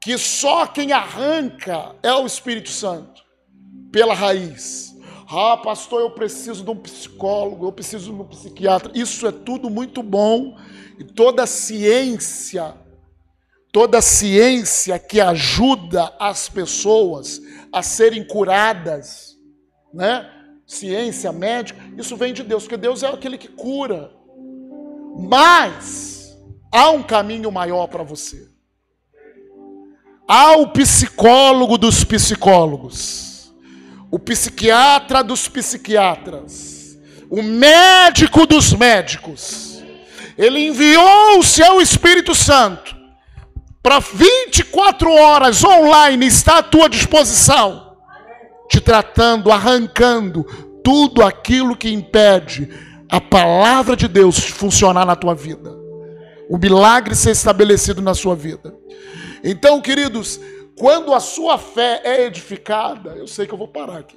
Que 0.00 0.18
só 0.18 0.66
quem 0.66 0.92
arranca 0.92 1.94
é 2.02 2.12
o 2.12 2.26
Espírito 2.26 2.70
Santo, 2.70 3.22
pela 3.92 4.14
raiz. 4.14 4.94
Ah, 5.30 5.56
pastor, 5.56 6.00
eu 6.00 6.10
preciso 6.10 6.64
de 6.64 6.70
um 6.70 6.76
psicólogo, 6.76 7.66
eu 7.66 7.72
preciso 7.72 8.12
de 8.12 8.20
um 8.20 8.24
psiquiatra. 8.24 8.92
Isso 8.94 9.26
é 9.26 9.32
tudo 9.32 9.70
muito 9.70 10.02
bom. 10.02 10.56
E 10.98 11.04
toda 11.04 11.46
ciência, 11.46 12.74
toda 13.72 14.00
ciência 14.00 14.98
que 14.98 15.20
ajuda 15.20 16.12
as 16.18 16.48
pessoas 16.48 17.40
a 17.72 17.82
serem 17.82 18.24
curadas, 18.24 19.36
né? 19.92 20.30
Ciência 20.66 21.32
médica, 21.32 21.80
isso 21.98 22.16
vem 22.16 22.32
de 22.32 22.42
Deus, 22.42 22.64
porque 22.64 22.76
Deus 22.76 23.02
é 23.02 23.08
aquele 23.08 23.36
que 23.36 23.48
cura. 23.48 24.10
Mas 25.16 26.36
há 26.72 26.90
um 26.90 27.02
caminho 27.02 27.50
maior 27.50 27.86
para 27.86 28.02
você. 28.02 28.48
Há 30.26 30.56
o 30.56 30.68
psicólogo 30.68 31.76
dos 31.76 32.02
psicólogos 32.02 33.34
o 34.14 34.18
psiquiatra 34.20 35.24
dos 35.24 35.48
psiquiatras, 35.48 36.96
o 37.28 37.42
médico 37.42 38.46
dos 38.46 38.72
médicos. 38.72 39.63
Ele 40.36 40.66
enviou 40.66 41.38
o 41.38 41.42
seu 41.42 41.80
Espírito 41.80 42.34
Santo 42.34 42.94
para 43.84 43.98
24 43.98 45.12
horas 45.12 45.62
online 45.62 46.26
está 46.26 46.60
à 46.60 46.62
tua 46.62 46.88
disposição, 46.88 47.98
te 48.66 48.80
tratando, 48.80 49.52
arrancando 49.52 50.42
tudo 50.82 51.22
aquilo 51.22 51.76
que 51.76 51.92
impede 51.92 52.66
a 53.10 53.20
palavra 53.20 53.94
de 53.94 54.08
Deus 54.08 54.38
funcionar 54.38 55.04
na 55.04 55.14
tua 55.14 55.34
vida. 55.34 55.70
O 56.48 56.56
milagre 56.56 57.14
ser 57.14 57.32
estabelecido 57.32 58.00
na 58.00 58.14
sua 58.14 58.34
vida. 58.34 58.74
Então, 59.42 59.82
queridos, 59.82 60.40
quando 60.78 61.12
a 61.12 61.20
sua 61.20 61.58
fé 61.58 62.00
é 62.04 62.24
edificada, 62.24 63.10
eu 63.10 63.26
sei 63.26 63.46
que 63.46 63.52
eu 63.52 63.58
vou 63.58 63.68
parar 63.68 63.98
aqui. 63.98 64.16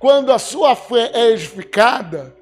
Quando 0.00 0.32
a 0.32 0.40
sua 0.40 0.74
fé 0.74 1.12
é 1.14 1.30
edificada, 1.30 2.34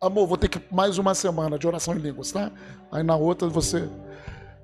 amor, 0.00 0.26
vou 0.26 0.36
ter 0.36 0.48
que 0.48 0.60
mais 0.70 0.98
uma 0.98 1.14
semana 1.14 1.58
de 1.58 1.66
oração 1.66 1.94
em 1.94 1.98
línguas, 1.98 2.32
tá? 2.32 2.50
Aí 2.92 3.02
na 3.02 3.16
outra 3.16 3.48
você, 3.48 3.88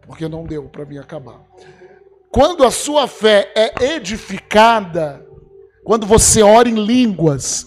porque 0.07 0.29
não 0.29 0.45
deu 0.45 0.65
para 0.65 0.85
mim 0.85 0.99
acabar. 0.99 1.41
Quando 2.31 2.65
a 2.65 2.71
sua 2.71 3.07
fé 3.07 3.53
é 3.55 3.95
edificada, 3.95 5.27
quando 5.85 6.07
você 6.07 6.43
ora 6.43 6.69
em 6.69 6.85
línguas 6.85 7.67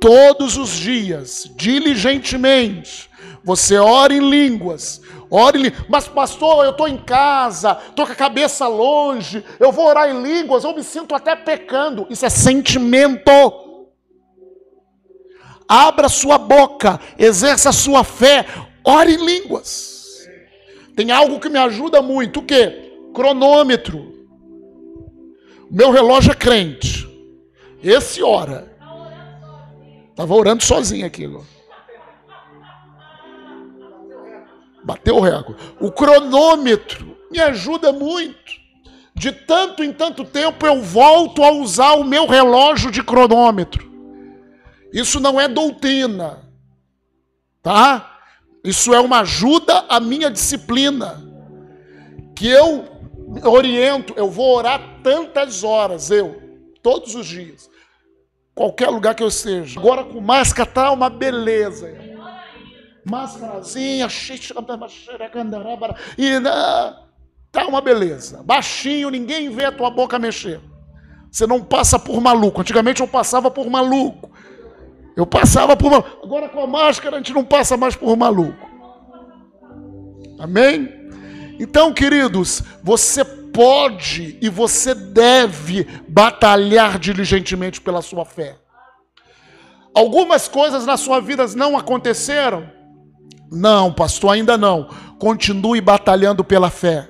todos 0.00 0.56
os 0.56 0.70
dias, 0.70 1.50
diligentemente, 1.54 3.08
você 3.44 3.78
ora 3.78 4.12
em 4.12 4.30
línguas, 4.30 5.00
ore 5.30 5.58
em 5.58 5.62
línguas. 5.62 5.84
Mas, 5.88 6.08
pastor, 6.08 6.64
eu 6.64 6.72
estou 6.72 6.88
em 6.88 6.98
casa, 6.98 7.78
estou 7.88 8.06
com 8.06 8.12
a 8.12 8.16
cabeça 8.16 8.66
longe, 8.66 9.44
eu 9.60 9.70
vou 9.70 9.86
orar 9.86 10.10
em 10.10 10.22
línguas, 10.22 10.64
eu 10.64 10.74
me 10.74 10.82
sinto 10.82 11.14
até 11.14 11.36
pecando. 11.36 12.06
Isso 12.10 12.26
é 12.26 12.30
sentimento. 12.30 13.30
Abra 15.68 16.08
sua 16.08 16.38
boca, 16.38 17.00
exerça 17.18 17.70
a 17.70 17.72
sua 17.72 18.04
fé, 18.04 18.46
ore 18.84 19.14
em 19.14 19.24
línguas. 19.24 20.28
Tem 20.94 21.10
algo 21.10 21.40
que 21.40 21.48
me 21.48 21.58
ajuda 21.58 22.02
muito, 22.02 22.40
o 22.40 22.42
quê? 22.42 22.92
Cronômetro. 23.14 24.12
Meu 25.70 25.90
relógio 25.90 26.32
é 26.32 26.34
crente. 26.34 27.08
Esse 27.82 28.22
hora. 28.22 28.70
Estava 30.10 30.34
orando 30.34 30.62
sozinho 30.62 31.06
aquilo. 31.06 31.46
Bateu 34.84 35.16
o 35.16 35.20
recorde. 35.20 35.62
O 35.80 35.90
cronômetro 35.90 37.16
me 37.30 37.40
ajuda 37.40 37.92
muito. 37.92 38.60
De 39.14 39.30
tanto 39.32 39.82
em 39.84 39.92
tanto 39.92 40.24
tempo 40.24 40.66
eu 40.66 40.82
volto 40.82 41.42
a 41.42 41.50
usar 41.50 41.92
o 41.94 42.04
meu 42.04 42.26
relógio 42.26 42.90
de 42.90 43.02
cronômetro. 43.02 43.91
Isso 44.92 45.18
não 45.18 45.40
é 45.40 45.48
doutrina, 45.48 46.40
tá? 47.62 48.18
Isso 48.62 48.92
é 48.92 49.00
uma 49.00 49.20
ajuda 49.20 49.86
à 49.88 49.98
minha 49.98 50.30
disciplina. 50.30 51.22
Que 52.34 52.48
eu 52.48 52.88
oriento, 53.44 54.12
eu 54.16 54.28
vou 54.30 54.56
orar 54.56 55.00
tantas 55.02 55.64
horas, 55.64 56.10
eu, 56.10 56.42
todos 56.82 57.14
os 57.14 57.26
dias. 57.26 57.70
Qualquer 58.54 58.88
lugar 58.90 59.14
que 59.14 59.22
eu 59.22 59.28
esteja. 59.28 59.80
Agora 59.80 60.04
com 60.04 60.20
máscara 60.20 60.68
tá 60.68 60.90
uma 60.92 61.08
beleza. 61.08 61.90
Máscarazinha, 63.04 64.06
e 66.16 66.40
tá 67.50 67.66
uma 67.66 67.80
beleza. 67.80 68.42
Baixinho, 68.42 69.10
ninguém 69.10 69.50
vê 69.50 69.64
a 69.64 69.72
tua 69.72 69.90
boca 69.90 70.18
mexer. 70.18 70.60
Você 71.30 71.46
não 71.46 71.62
passa 71.62 71.98
por 71.98 72.20
maluco. 72.20 72.60
Antigamente 72.60 73.00
eu 73.00 73.08
passava 73.08 73.50
por 73.50 73.68
maluco. 73.68 74.30
Eu 75.16 75.26
passava 75.26 75.76
por 75.76 75.90
maluco. 75.90 76.24
Agora 76.24 76.48
com 76.48 76.60
a 76.60 76.66
máscara 76.66 77.16
a 77.16 77.18
gente 77.18 77.32
não 77.32 77.44
passa 77.44 77.76
mais 77.76 77.94
por 77.94 78.16
maluco. 78.16 78.68
Amém? 80.38 81.02
Então, 81.60 81.92
queridos, 81.92 82.62
você 82.82 83.24
pode 83.24 84.38
e 84.40 84.48
você 84.48 84.94
deve 84.94 85.86
batalhar 86.08 86.98
diligentemente 86.98 87.80
pela 87.80 88.02
sua 88.02 88.24
fé. 88.24 88.56
Algumas 89.94 90.48
coisas 90.48 90.86
na 90.86 90.96
sua 90.96 91.20
vida 91.20 91.46
não 91.54 91.76
aconteceram? 91.76 92.66
Não, 93.50 93.92
pastor, 93.92 94.32
ainda 94.32 94.56
não. 94.56 94.88
Continue 95.18 95.80
batalhando 95.80 96.42
pela 96.42 96.70
fé. 96.70 97.08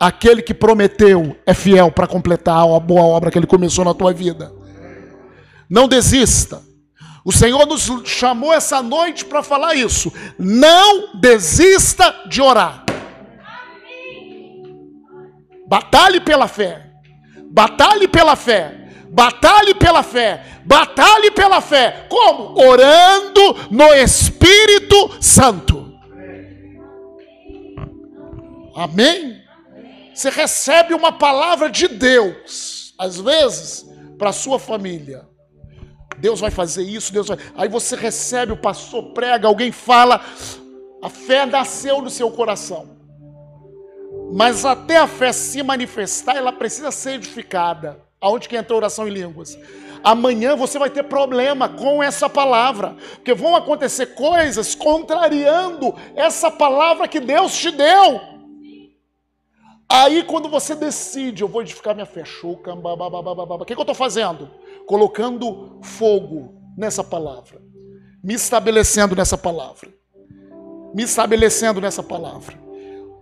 Aquele 0.00 0.42
que 0.42 0.54
prometeu 0.54 1.36
é 1.46 1.52
fiel 1.52 1.90
para 1.92 2.06
completar 2.06 2.66
a 2.66 2.80
boa 2.80 3.02
obra 3.02 3.30
que 3.30 3.38
ele 3.38 3.46
começou 3.46 3.84
na 3.84 3.94
tua 3.94 4.12
vida. 4.12 4.52
Não 5.68 5.86
desista. 5.86 6.65
O 7.26 7.32
Senhor 7.32 7.66
nos 7.66 7.90
chamou 8.04 8.54
essa 8.54 8.80
noite 8.80 9.24
para 9.24 9.42
falar 9.42 9.74
isso. 9.74 10.12
Não 10.38 11.18
desista 11.18 12.22
de 12.28 12.40
orar. 12.40 12.84
Batalhe 15.66 16.20
pela 16.20 16.46
fé. 16.46 16.88
Batalhe 17.50 18.06
pela 18.06 18.36
fé. 18.36 18.88
Batalhe 19.10 19.74
pela 19.74 20.04
fé. 20.04 20.62
Batalhe 20.64 21.32
pela 21.32 21.60
fé. 21.60 22.06
Como? 22.08 22.64
Orando 22.64 23.56
no 23.72 23.92
Espírito 23.92 25.20
Santo. 25.20 25.98
Amém? 28.76 29.42
Você 30.14 30.30
recebe 30.30 30.94
uma 30.94 31.10
palavra 31.10 31.68
de 31.68 31.88
Deus, 31.88 32.94
às 32.96 33.20
vezes, 33.20 33.84
para 34.16 34.32
sua 34.32 34.60
família. 34.60 35.26
Deus 36.18 36.40
vai 36.40 36.50
fazer 36.50 36.82
isso, 36.82 37.12
Deus 37.12 37.28
vai. 37.28 37.38
Aí 37.56 37.68
você 37.68 37.96
recebe, 37.96 38.52
o 38.52 38.56
pastor 38.56 39.12
prega, 39.12 39.46
alguém 39.48 39.72
fala, 39.72 40.20
a 41.02 41.08
fé 41.08 41.46
nasceu 41.46 42.00
no 42.00 42.10
seu 42.10 42.30
coração. 42.30 42.96
Mas 44.32 44.64
até 44.64 44.96
a 44.96 45.06
fé 45.06 45.32
se 45.32 45.62
manifestar, 45.62 46.36
ela 46.36 46.52
precisa 46.52 46.90
ser 46.90 47.12
edificada. 47.12 48.04
Aonde 48.20 48.48
que 48.48 48.56
entra 48.56 48.74
a 48.74 48.78
oração 48.78 49.06
em 49.06 49.12
línguas? 49.12 49.58
Amanhã 50.02 50.56
você 50.56 50.78
vai 50.78 50.90
ter 50.90 51.02
problema 51.04 51.68
com 51.68 52.02
essa 52.02 52.28
palavra, 52.28 52.96
porque 53.16 53.34
vão 53.34 53.56
acontecer 53.56 54.14
coisas 54.14 54.74
contrariando 54.74 55.94
essa 56.14 56.50
palavra 56.50 57.08
que 57.08 57.20
Deus 57.20 57.56
te 57.56 57.70
deu. 57.70 58.20
Aí 59.88 60.24
quando 60.24 60.48
você 60.48 60.74
decide, 60.74 61.42
eu 61.42 61.48
vou 61.48 61.62
edificar 61.62 61.94
minha 61.94 62.06
fé, 62.06 62.22
o 62.42 63.64
que, 63.64 63.74
que 63.74 63.80
eu 63.80 63.82
estou 63.82 63.94
fazendo? 63.94 64.50
Colocando 64.86 65.80
fogo 65.82 66.54
nessa 66.76 67.02
palavra, 67.02 67.60
me 68.22 68.34
estabelecendo 68.34 69.16
nessa 69.16 69.36
palavra, 69.36 69.92
me 70.94 71.02
estabelecendo 71.02 71.80
nessa 71.80 72.02
palavra. 72.02 72.56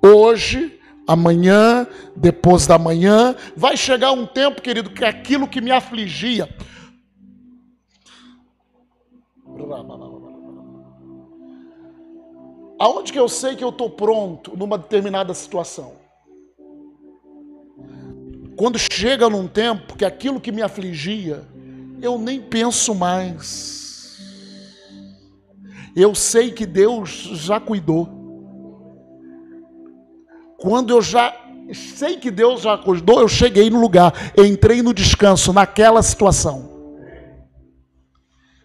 Hoje 0.02 0.78
amanhã, 1.06 1.86
depois 2.16 2.66
da 2.66 2.78
manhã, 2.78 3.34
vai 3.56 3.76
chegar 3.76 4.12
um 4.12 4.26
tempo, 4.26 4.62
querido, 4.62 4.90
que 4.90 5.04
aquilo 5.04 5.48
que 5.48 5.60
me 5.60 5.70
afligia. 5.70 6.48
Aonde 12.78 13.12
que 13.12 13.18
eu 13.18 13.28
sei 13.28 13.56
que 13.56 13.64
eu 13.64 13.68
estou 13.70 13.88
pronto 13.88 14.56
numa 14.56 14.76
determinada 14.76 15.32
situação? 15.32 15.92
Quando 18.56 18.78
chega 18.78 19.28
num 19.28 19.48
tempo 19.48 19.96
que 19.96 20.04
aquilo 20.04 20.40
que 20.40 20.52
me 20.52 20.62
afligia, 20.62 21.46
eu 22.06 22.18
nem 22.18 22.40
penso 22.40 22.94
mais. 22.94 24.18
Eu 25.96 26.14
sei 26.14 26.50
que 26.50 26.66
Deus 26.66 27.10
já 27.10 27.60
cuidou. 27.60 28.08
Quando 30.58 30.90
eu 30.90 31.02
já 31.02 31.34
sei 31.72 32.16
que 32.16 32.30
Deus 32.30 32.62
já 32.62 32.74
acordou, 32.74 33.20
eu 33.20 33.28
cheguei 33.28 33.70
no 33.70 33.80
lugar, 33.80 34.12
entrei 34.36 34.82
no 34.82 34.92
descanso, 34.92 35.52
naquela 35.52 36.02
situação. 36.02 36.70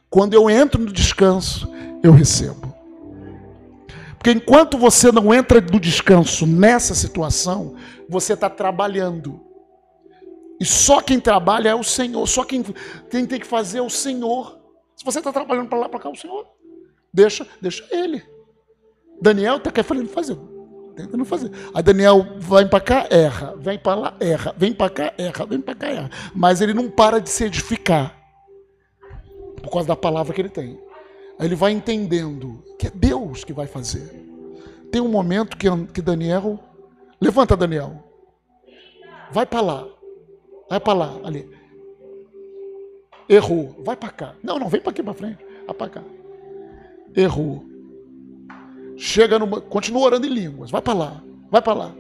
Quando 0.10 0.34
eu 0.34 0.50
entro 0.50 0.82
no 0.82 0.92
descanso, 0.92 1.72
eu 2.02 2.12
recebo. 2.12 2.74
Porque 4.18 4.32
enquanto 4.32 4.78
você 4.78 5.12
não 5.12 5.34
entra 5.34 5.62
no 5.62 5.80
descanso 5.80 6.46
nessa 6.46 6.94
situação, 6.94 7.76
você 8.10 8.34
está 8.34 8.50
trabalhando. 8.50 9.49
E 10.60 10.66
só 10.66 11.02
quem 11.02 11.20
trabalha 11.20 11.70
é 11.70 11.76
o 11.76 11.84
Senhor. 11.84 12.28
Só 12.28 12.44
quem, 12.44 12.64
tem 13.10 13.28
que 13.28 13.46
fazer 13.46 13.80
é 13.80 13.82
o 13.82 13.90
Senhor. 13.90 14.60
Se 14.96 15.06
você 15.06 15.20
está 15.20 15.32
trabalhando 15.32 15.70
para 15.70 15.80
lá, 15.80 15.90
para 15.90 16.00
cá, 16.00 16.10
o 16.10 16.16
Senhor. 16.16 16.46
Deixa, 17.14 17.48
deixa 17.62 17.88
ele. 17.92 18.24
Daniel 19.22 19.58
está 19.58 19.72
querendo 19.72 20.10
fazer 20.10 20.38
tentando 21.00 21.24
fazer. 21.24 21.52
Aí 21.74 21.82
Daniel 21.82 22.26
vai 22.40 22.68
para 22.68 22.82
cá, 22.82 23.08
erra, 23.10 23.56
vem 23.58 23.80
para 23.80 23.96
lá, 23.96 24.18
erra, 24.20 24.54
vem 24.58 24.74
para 24.74 24.90
cá, 24.90 25.14
erra, 25.18 25.46
vem 25.46 25.62
para 25.62 25.76
cá, 25.76 25.88
erra. 25.88 26.10
Mas 26.36 26.60
ele 26.60 26.74
não 26.74 26.90
para 26.90 27.20
de 27.20 27.30
se 27.30 27.46
edificar 27.46 28.16
por 29.62 29.72
causa 29.72 29.88
da 29.88 29.96
palavra 29.96 30.34
que 30.34 30.42
ele 30.42 30.50
tem. 30.50 30.80
Aí 31.38 31.48
ele 31.48 31.56
vai 31.56 31.72
entendendo 31.72 32.64
que 32.78 32.88
é 32.88 32.92
Deus 32.94 33.44
que 33.44 33.54
vai 33.54 33.68
fazer. 33.68 34.10
Tem 34.92 35.02
um 35.02 35.08
momento 35.08 35.56
que, 35.56 35.68
que 35.94 36.02
Daniel. 36.02 36.60
Levanta, 37.22 37.56
Daniel. 37.56 38.04
Vai 39.32 39.46
para 39.46 39.62
lá. 39.62 39.88
Vai 40.70 40.80
para 40.80 40.94
lá, 40.94 41.20
ali. 41.24 41.50
Errou. 43.28 43.76
Vai 43.84 43.96
para 43.96 44.10
cá. 44.10 44.36
Não, 44.44 44.60
não, 44.60 44.70
vem 44.70 44.82
para 44.82 44.92
aqui 44.92 45.04
para 45.04 45.14
frente. 45.14 45.44
Vai 45.66 45.76
para 45.76 45.90
cá. 45.90 46.04
Errou. 47.16 47.66
Chega 48.98 49.40
numa. 49.40 49.62
Continua 49.62 50.04
orando 50.04 50.28
em 50.28 50.30
línguas. 50.30 50.72
Vai 50.72 50.82
para 50.82 50.94
lá. 50.94 51.24
Vai 51.50 51.62
para 51.62 51.74
lá. 51.74 51.96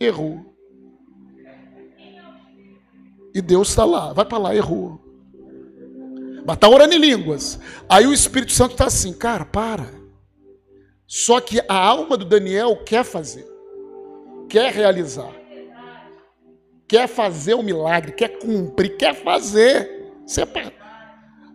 Errou. 0.00 0.52
E 3.34 3.40
Deus 3.40 3.70
está 3.70 3.84
lá. 3.84 4.12
Vai 4.12 4.24
para 4.24 4.38
lá, 4.38 4.54
errou. 4.54 5.00
Mas 6.44 6.56
está 6.56 6.68
orando 6.68 6.94
em 6.94 6.98
línguas. 6.98 7.58
Aí 7.88 8.06
o 8.06 8.12
Espírito 8.12 8.52
Santo 8.52 8.72
está 8.72 8.86
assim, 8.86 9.12
cara, 9.12 9.44
para. 9.44 10.02
Só 11.06 11.40
que 11.40 11.60
a 11.68 11.74
alma 11.74 12.16
do 12.16 12.24
Daniel 12.24 12.76
quer 12.84 13.04
fazer, 13.04 13.46
quer 14.48 14.72
realizar, 14.72 15.30
quer 16.86 17.08
fazer 17.08 17.54
o 17.54 17.62
milagre, 17.62 18.12
quer 18.12 18.38
cumprir, 18.38 18.96
quer 18.96 19.14
fazer. 19.14 20.12
Separa. 20.26 20.72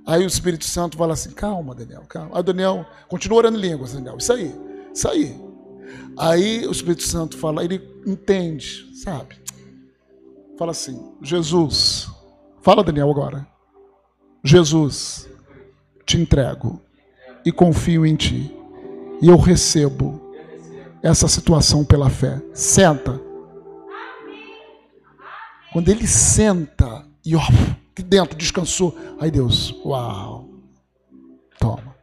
Aí 0.06 0.24
o 0.24 0.28
Espírito 0.28 0.66
Santo 0.66 0.98
fala 0.98 1.14
assim: 1.14 1.32
calma, 1.32 1.76
Daniel, 1.76 2.04
calma. 2.08 2.38
Aí 2.38 2.44
Daniel 2.44 2.86
continua 3.10 3.40
orando 3.40 3.58
em 3.58 3.62
línguas, 3.62 3.94
Daniel. 3.94 4.18
Isso 4.18 4.34
aí. 4.34 4.56
Isso 4.94 5.10
aí. 5.10 5.48
Aí 6.18 6.66
o 6.66 6.72
Espírito 6.72 7.04
Santo 7.04 7.38
fala, 7.38 7.64
ele 7.64 7.82
entende, 8.06 8.90
sabe? 9.04 9.36
Fala 10.58 10.72
assim: 10.72 11.14
Jesus, 11.22 12.10
fala 12.62 12.84
Daniel 12.84 13.12
agora. 13.12 13.46
Jesus, 14.44 15.30
te 16.06 16.18
entrego 16.18 16.82
e 17.46 17.52
confio 17.52 18.06
em 18.06 18.16
ti. 18.16 18.56
E 19.22 19.28
eu 19.28 19.38
recebo 19.38 20.32
essa 21.04 21.28
situação 21.28 21.84
pela 21.84 22.10
fé. 22.10 22.42
Senta. 22.54 23.27
Quando 25.78 25.90
ele 25.90 26.08
senta 26.08 27.06
e 27.24 27.36
ó, 27.36 27.42
que 27.94 28.02
dentro 28.02 28.36
descansou, 28.36 28.98
aí 29.20 29.30
Deus, 29.30 29.76
uau. 29.86 30.50
Toma. 31.60 31.96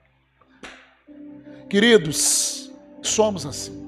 Queridos, 1.68 2.70
somos 3.02 3.44
assim. 3.44 3.84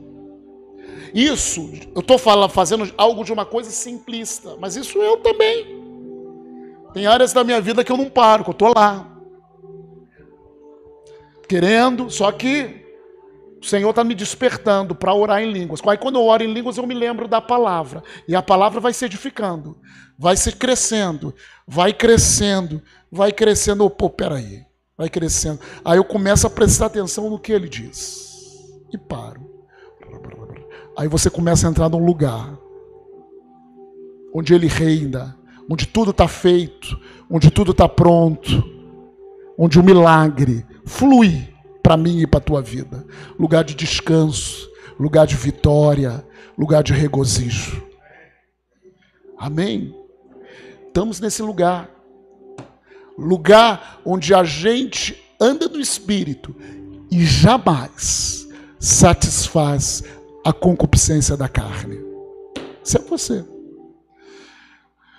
Isso, 1.14 1.70
eu 1.95 2.01
estou 2.01 2.18
fazendo 2.18 2.93
algo 2.99 3.22
de 3.22 3.32
uma 3.32 3.47
coisa 3.47 3.70
simplista, 3.70 4.57
mas 4.59 4.74
isso 4.74 4.99
eu 4.99 5.18
também. 5.18 5.64
Tem 6.93 7.07
áreas 7.07 7.32
da 7.32 7.45
minha 7.45 7.61
vida 7.61 7.84
que 7.84 7.93
eu 7.93 7.97
não 7.97 8.11
paro, 8.11 8.43
que 8.43 8.51
eu 8.51 8.55
estou 8.55 8.72
lá. 8.74 9.16
Querendo, 11.49 12.11
só 12.11 12.32
que 12.32 12.86
o 13.67 13.69
Senhor 13.69 13.91
está 13.91 14.05
me 14.05 14.14
despertando 14.14 14.95
para 14.95 15.12
orar 15.12 15.43
em 15.43 15.51
línguas. 15.51 15.81
Aí 15.87 15.99
quando 15.99 16.17
eu 16.17 16.25
oro 16.25 16.45
em 16.45 16.53
línguas, 16.53 16.77
eu 16.77 16.87
me 16.87 16.95
lembro 16.95 17.27
da 17.27 17.41
palavra. 17.41 18.03
E 18.29 18.37
a 18.37 18.41
palavra 18.41 18.81
vai 18.81 18.93
se 18.93 19.05
edificando, 19.05 19.77
vai 20.17 20.37
se 20.37 20.53
crescendo, 20.53 21.35
vai 21.67 21.93
crescendo, 21.93 22.81
vai 23.11 23.33
crescendo. 23.33 23.85
Oh, 23.85 23.91
pô, 23.91 24.09
peraí, 24.09 24.64
vai 24.97 25.09
crescendo. 25.09 25.59
Aí 25.85 25.99
eu 25.99 26.05
começo 26.05 26.47
a 26.47 26.51
prestar 26.51 26.87
atenção 26.87 27.29
no 27.29 27.41
que 27.41 27.53
ele 27.53 27.69
diz. 27.69 28.25
E 28.93 28.97
paro. 28.97 29.45
Aí 30.97 31.09
você 31.09 31.29
começa 31.29 31.67
a 31.67 31.71
entrar 31.71 31.89
num 31.89 32.05
lugar 32.05 32.57
onde 34.33 34.55
ele 34.55 34.69
reina, 34.69 35.37
onde 35.69 35.87
tudo 35.87 36.12
está 36.12 36.29
feito, 36.29 36.97
onde 37.29 37.51
tudo 37.51 37.73
está 37.73 37.89
pronto, 37.89 38.62
onde 39.59 39.81
o 39.81 39.83
milagre 39.83 40.64
flui 40.85 41.56
para 41.87 41.97
mim 41.97 42.18
e 42.18 42.26
para 42.26 42.39
a 42.39 42.43
tua 42.43 42.61
vida. 42.61 43.07
Lugar 43.39 43.62
de 43.62 43.72
descanso, 43.72 44.68
lugar 44.99 45.24
de 45.24 45.37
vitória, 45.37 46.26
lugar 46.59 46.82
de 46.82 46.93
regozijo. 46.93 47.80
Amém? 49.39 49.95
Estamos 50.89 51.20
nesse 51.20 51.43
lugar. 51.43 51.89
Lugar 53.16 54.01
onde 54.05 54.34
a 54.34 54.43
gente 54.43 55.16
anda 55.41 55.68
no 55.68 55.78
espírito 55.78 56.57
e 57.09 57.24
jamais 57.24 58.49
satisfaz 58.80 60.03
a 60.45 60.53
concupiscência 60.53 61.37
da 61.37 61.49
carne. 61.49 62.01
Isso 62.82 62.99
é 62.99 63.01
você. 63.01 63.45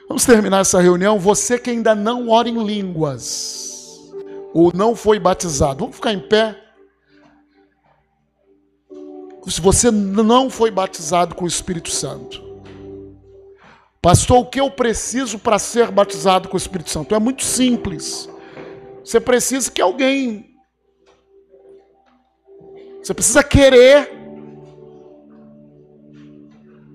Vamos 0.10 0.26
terminar 0.26 0.60
essa 0.60 0.82
reunião. 0.82 1.18
Você 1.18 1.58
que 1.58 1.70
ainda 1.70 1.96
não 1.96 2.28
ora 2.28 2.50
em 2.50 2.62
línguas, 2.62 3.77
ou 4.60 4.72
não 4.74 4.96
foi 4.96 5.20
batizado, 5.20 5.82
vamos 5.82 5.98
ficar 5.98 6.14
em 6.14 6.20
pé. 6.20 6.60
Se 9.48 9.62
você 9.62 9.92
não 9.92 10.50
foi 10.50 10.72
batizado 10.72 11.36
com 11.36 11.46
o 11.46 11.48
Espírito 11.48 11.92
Santo, 11.92 12.44
pastor, 14.02 14.40
o 14.40 14.46
que 14.48 14.60
eu 14.60 14.72
preciso 14.72 15.38
para 15.38 15.60
ser 15.60 15.92
batizado 15.92 16.50
com 16.50 16.56
o 16.56 16.58
Espírito 16.58 16.90
Santo? 16.90 17.14
É 17.14 17.20
muito 17.20 17.44
simples. 17.44 18.28
Você 19.06 19.20
precisa 19.20 19.70
que 19.70 19.80
alguém. 19.80 20.56
Você 23.04 23.14
precisa 23.14 23.44
querer 23.44 24.10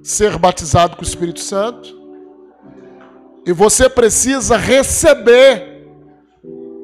ser 0.02 0.36
batizado 0.36 0.96
com 0.96 1.02
o 1.02 1.06
Espírito 1.06 1.38
Santo. 1.38 1.96
E 3.46 3.52
você 3.52 3.88
precisa 3.88 4.56
receber 4.56 5.71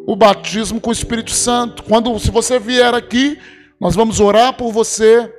o 0.09 0.17
batismo 0.17 0.81
com 0.81 0.89
o 0.89 0.93
Espírito 0.93 1.33
Santo. 1.33 1.83
Quando 1.83 2.19
se 2.19 2.31
você 2.31 2.59
vier 2.59 2.95
aqui, 2.95 3.39
nós 3.79 3.95
vamos 3.95 4.21
orar 4.21 4.55
por 4.55 4.73
você 4.73 5.31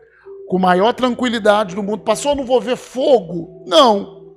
com 0.47 0.59
maior 0.59 0.93
tranquilidade 0.93 1.73
do 1.73 1.81
mundo. 1.81 2.03
Passou, 2.03 2.35
não 2.35 2.45
vou 2.45 2.61
ver 2.61 2.77
fogo? 2.77 3.63
Não. 3.65 4.35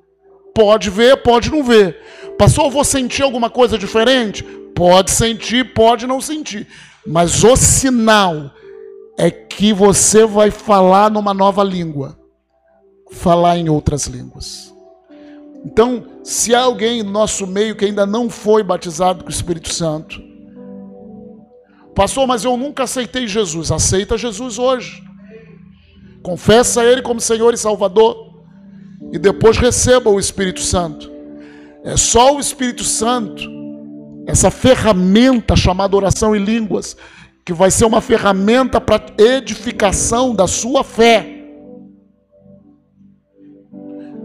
Pode 0.54 0.88
ver, 0.88 1.18
pode 1.18 1.50
não 1.50 1.62
ver. 1.62 1.98
Passou, 2.38 2.70
vou 2.70 2.82
sentir 2.82 3.22
alguma 3.22 3.50
coisa 3.50 3.76
diferente? 3.76 4.42
Pode 4.74 5.10
sentir, 5.10 5.74
pode 5.74 6.06
não 6.06 6.18
sentir. 6.18 6.66
Mas 7.06 7.44
o 7.44 7.54
sinal 7.54 8.52
é 9.18 9.30
que 9.30 9.74
você 9.74 10.24
vai 10.24 10.50
falar 10.50 11.10
numa 11.10 11.34
nova 11.34 11.62
língua 11.62 12.18
falar 13.10 13.58
em 13.58 13.68
outras 13.68 14.06
línguas. 14.06 14.71
Então, 15.64 16.04
se 16.24 16.54
há 16.54 16.62
alguém 16.62 17.02
no 17.02 17.10
nosso 17.10 17.46
meio 17.46 17.76
que 17.76 17.84
ainda 17.84 18.04
não 18.04 18.28
foi 18.28 18.62
batizado 18.62 19.22
com 19.22 19.30
o 19.30 19.32
Espírito 19.32 19.72
Santo, 19.72 20.20
pastor, 21.94 22.26
mas 22.26 22.44
eu 22.44 22.56
nunca 22.56 22.82
aceitei 22.82 23.26
Jesus. 23.26 23.70
Aceita 23.70 24.18
Jesus 24.18 24.58
hoje. 24.58 25.02
Confessa 26.22 26.84
Ele 26.84 27.02
como 27.02 27.20
Senhor 27.20 27.54
e 27.54 27.56
Salvador. 27.58 28.32
E 29.12 29.18
depois 29.18 29.56
receba 29.56 30.10
o 30.10 30.18
Espírito 30.18 30.60
Santo. 30.60 31.10
É 31.84 31.96
só 31.96 32.34
o 32.34 32.40
Espírito 32.40 32.84
Santo, 32.84 33.42
essa 34.26 34.50
ferramenta 34.50 35.56
chamada 35.56 35.96
oração 35.96 36.34
em 36.34 36.44
línguas, 36.44 36.96
que 37.44 37.52
vai 37.52 37.70
ser 37.70 37.84
uma 37.84 38.00
ferramenta 38.00 38.80
para 38.80 39.04
edificação 39.18 40.34
da 40.34 40.46
sua 40.46 40.84
fé. 40.84 41.44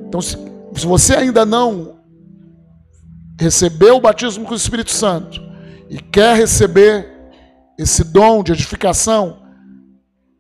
Então, 0.08 0.22
se, 0.22 0.38
se 0.78 0.86
você 0.86 1.16
ainda 1.16 1.46
não 1.46 2.00
recebeu 3.40 3.98
o 3.98 4.02
batismo 4.02 4.46
com 4.46 4.54
o 4.54 4.58
Espírito 4.58 4.92
Santo 4.92 5.42
e 5.90 6.00
quer 6.00 6.36
receber 6.36 7.08
esse 7.78 8.04
dom 8.04 8.44
de 8.44 8.52
edificação, 8.52 9.42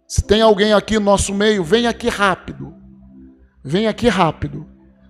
se 0.08 0.24
tem 0.24 0.42
alguém 0.42 0.74
aqui 0.74 0.96
no 0.96 1.06
nosso 1.06 1.34
meio, 1.34 1.64
vem 1.64 1.88
aqui 1.88 2.10
rápido. 2.10 2.74
Vem 3.64 3.88
aqui 3.88 4.08
rápido, 4.08 4.66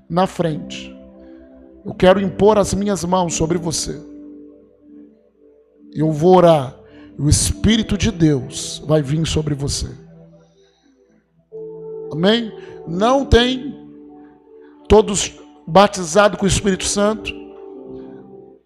na 0.09 0.25
frente. 0.25 0.95
Eu 1.86 1.93
quero 1.93 2.19
impor 2.19 2.57
as 2.57 2.73
minhas 2.73 3.03
mãos 3.05 3.36
sobre 3.36 3.57
você. 3.57 4.01
Eu 5.93 6.11
vou 6.11 6.38
orar. 6.38 6.75
O 7.19 7.30
Espírito 7.30 7.97
de 7.97 8.11
Deus 8.11 8.84
vai 8.86 9.01
vir 9.01 9.25
sobre 9.25 9.55
você. 9.55 9.88
Amém? 12.11 12.51
Não 12.88 13.25
tem 13.25 13.76
todos 14.88 15.33
batizados 15.67 16.39
com 16.39 16.45
o 16.45 16.47
Espírito 16.47 16.85
Santo. 16.85 17.33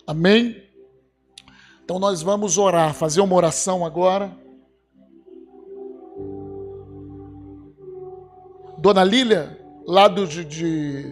Amém? 0.06 0.62
Então 1.84 2.00
nós 2.00 2.22
vamos 2.22 2.58
orar, 2.58 2.94
fazer 2.94 3.22
uma 3.22 3.36
oração 3.36 3.86
agora. 3.86 4.32
Dona 8.78 9.04
Lília, 9.04 9.60
lá 9.86 10.08
do, 10.08 10.26
de, 10.26 10.46
de 10.46 11.06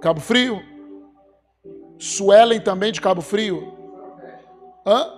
Cabo 0.00 0.20
Frio. 0.20 0.60
Suelen 1.98 2.60
também 2.60 2.92
de 2.92 3.00
Cabo 3.00 3.20
Frio. 3.20 3.72
Hã? 4.86 5.12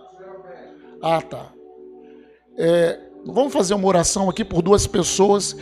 Ah, 1.02 1.22
tá. 1.22 1.52
É, 2.56 3.00
vamos 3.24 3.52
fazer 3.52 3.74
uma 3.74 3.88
oração 3.88 4.28
aqui 4.28 4.44
por 4.44 4.62
duas 4.62 4.86
pessoas 4.86 5.56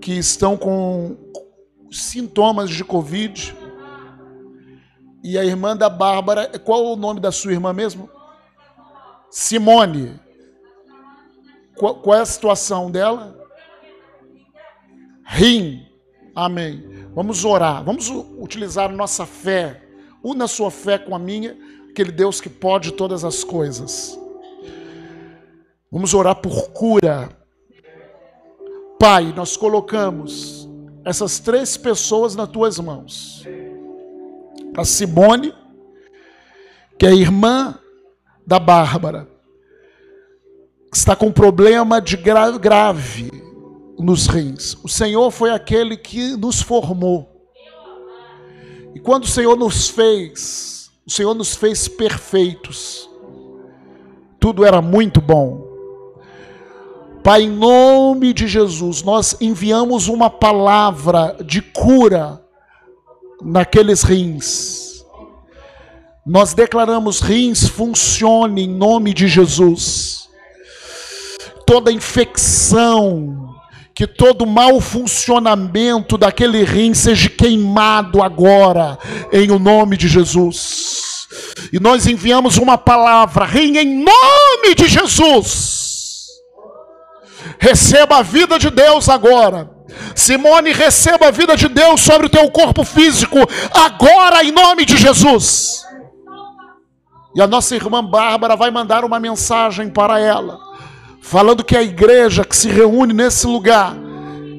que 0.00 0.12
estão 0.12 0.56
com 0.56 1.16
sintomas 2.02 2.70
de 2.70 2.84
Covid. 2.84 3.54
E 5.22 5.38
a 5.38 5.44
irmã 5.44 5.76
da 5.76 5.88
Bárbara, 5.88 6.58
qual 6.58 6.84
o 6.84 6.96
nome 6.96 7.20
da 7.20 7.32
sua 7.32 7.52
irmã 7.52 7.72
mesmo? 7.72 8.10
Simone. 9.30 10.20
Qual, 11.76 11.96
qual 11.96 12.18
é 12.18 12.20
a 12.20 12.26
situação 12.26 12.90
dela? 12.90 13.36
Rim. 15.24 15.86
Amém. 16.34 17.08
Vamos 17.14 17.44
orar. 17.44 17.82
Vamos 17.84 18.08
utilizar 18.38 18.92
nossa 18.92 19.24
fé. 19.24 19.82
Una 20.22 20.46
sua 20.46 20.70
fé 20.70 20.98
com 20.98 21.14
a 21.14 21.18
minha, 21.18 21.56
aquele 21.90 22.10
Deus 22.10 22.40
que 22.40 22.48
pode 22.48 22.92
todas 22.92 23.24
as 23.24 23.44
coisas. 23.44 24.18
Vamos 25.90 26.12
orar 26.12 26.36
por 26.36 26.70
cura. 26.70 27.28
Pai, 28.98 29.32
nós 29.36 29.56
colocamos 29.56 30.63
essas 31.04 31.38
três 31.38 31.76
pessoas 31.76 32.34
nas 32.34 32.48
tuas 32.48 32.78
mãos. 32.78 33.44
A 34.76 34.84
Simone, 34.84 35.54
que 36.98 37.06
é 37.06 37.14
irmã 37.14 37.78
da 38.46 38.58
Bárbara, 38.58 39.28
está 40.92 41.14
com 41.14 41.30
problema 41.30 42.00
de 42.00 42.16
gra 42.16 42.50
grave 42.52 43.30
nos 43.98 44.26
rins. 44.26 44.76
O 44.82 44.88
Senhor 44.88 45.30
foi 45.30 45.50
aquele 45.50 45.96
que 45.96 46.36
nos 46.36 46.60
formou. 46.60 47.50
E 48.94 49.00
quando 49.00 49.24
o 49.24 49.28
Senhor 49.28 49.56
nos 49.56 49.88
fez, 49.88 50.90
o 51.06 51.10
Senhor 51.10 51.34
nos 51.34 51.54
fez 51.54 51.88
perfeitos. 51.88 53.08
Tudo 54.38 54.64
era 54.64 54.80
muito 54.80 55.20
bom. 55.20 55.63
Pai, 57.24 57.44
em 57.44 57.50
nome 57.50 58.34
de 58.34 58.46
Jesus, 58.46 59.02
nós 59.02 59.34
enviamos 59.40 60.08
uma 60.08 60.28
palavra 60.28 61.34
de 61.42 61.62
cura 61.62 62.38
naqueles 63.42 64.02
rins. 64.02 65.02
Nós 66.26 66.52
declaramos 66.52 67.20
rins 67.20 67.66
funcione 67.66 68.64
em 68.64 68.68
nome 68.68 69.14
de 69.14 69.26
Jesus. 69.26 70.28
Toda 71.66 71.90
infecção, 71.90 73.54
que 73.94 74.06
todo 74.06 74.44
mau 74.44 74.78
funcionamento 74.78 76.18
daquele 76.18 76.62
rim 76.62 76.92
seja 76.92 77.30
queimado 77.30 78.22
agora, 78.22 78.98
em 79.32 79.50
o 79.50 79.58
nome 79.58 79.96
de 79.96 80.08
Jesus. 80.08 81.26
E 81.72 81.80
nós 81.80 82.06
enviamos 82.06 82.58
uma 82.58 82.76
palavra, 82.76 83.46
rim 83.46 83.78
em 83.78 84.04
nome 84.04 84.74
de 84.76 84.86
Jesus 84.88 85.83
Receba 87.58 88.18
a 88.18 88.22
vida 88.22 88.58
de 88.58 88.70
Deus 88.70 89.08
agora. 89.08 89.70
Simone, 90.14 90.72
receba 90.72 91.28
a 91.28 91.30
vida 91.30 91.56
de 91.56 91.68
Deus 91.68 92.00
sobre 92.00 92.26
o 92.26 92.30
teu 92.30 92.50
corpo 92.50 92.84
físico, 92.84 93.38
agora 93.72 94.44
em 94.44 94.50
nome 94.50 94.84
de 94.84 94.96
Jesus. 94.96 95.84
E 97.34 97.42
a 97.42 97.46
nossa 97.46 97.74
irmã 97.74 98.02
Bárbara 98.04 98.56
vai 98.56 98.70
mandar 98.70 99.04
uma 99.04 99.18
mensagem 99.18 99.88
para 99.90 100.20
ela, 100.20 100.58
falando 101.20 101.64
que 101.64 101.76
a 101.76 101.82
igreja 101.82 102.44
que 102.44 102.56
se 102.56 102.68
reúne 102.68 103.12
nesse 103.12 103.46
lugar, 103.46 103.94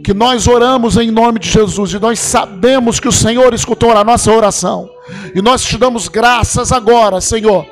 que 0.03 0.13
nós 0.13 0.47
oramos 0.47 0.97
em 0.97 1.09
nome 1.09 1.39
de 1.39 1.49
Jesus 1.49 1.93
e 1.93 1.99
nós 1.99 2.19
sabemos 2.19 2.99
que 2.99 3.07
o 3.07 3.13
Senhor 3.13 3.53
escutou 3.53 3.91
a 3.91 4.03
nossa 4.03 4.31
oração. 4.31 4.89
E 5.33 5.41
nós 5.41 5.63
te 5.63 5.77
damos 5.77 6.07
graças 6.07 6.71
agora, 6.71 7.21
Senhor, 7.21 7.65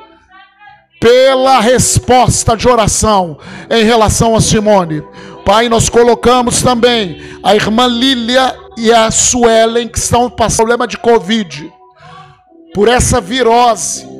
pela 1.00 1.60
resposta 1.60 2.56
de 2.56 2.68
oração 2.68 3.38
em 3.70 3.84
relação 3.84 4.34
a 4.34 4.40
Simone. 4.40 5.02
Pai, 5.44 5.68
nós 5.68 5.88
colocamos 5.88 6.62
também 6.62 7.20
a 7.42 7.54
irmã 7.54 7.86
Lília 7.86 8.56
e 8.78 8.92
a 8.92 9.10
Suelen, 9.10 9.88
que 9.88 9.98
estão 9.98 10.30
passando 10.30 10.66
problema 10.66 10.86
de 10.86 10.96
Covid, 10.96 11.70
por 12.72 12.88
essa 12.88 13.20
virose 13.20 14.13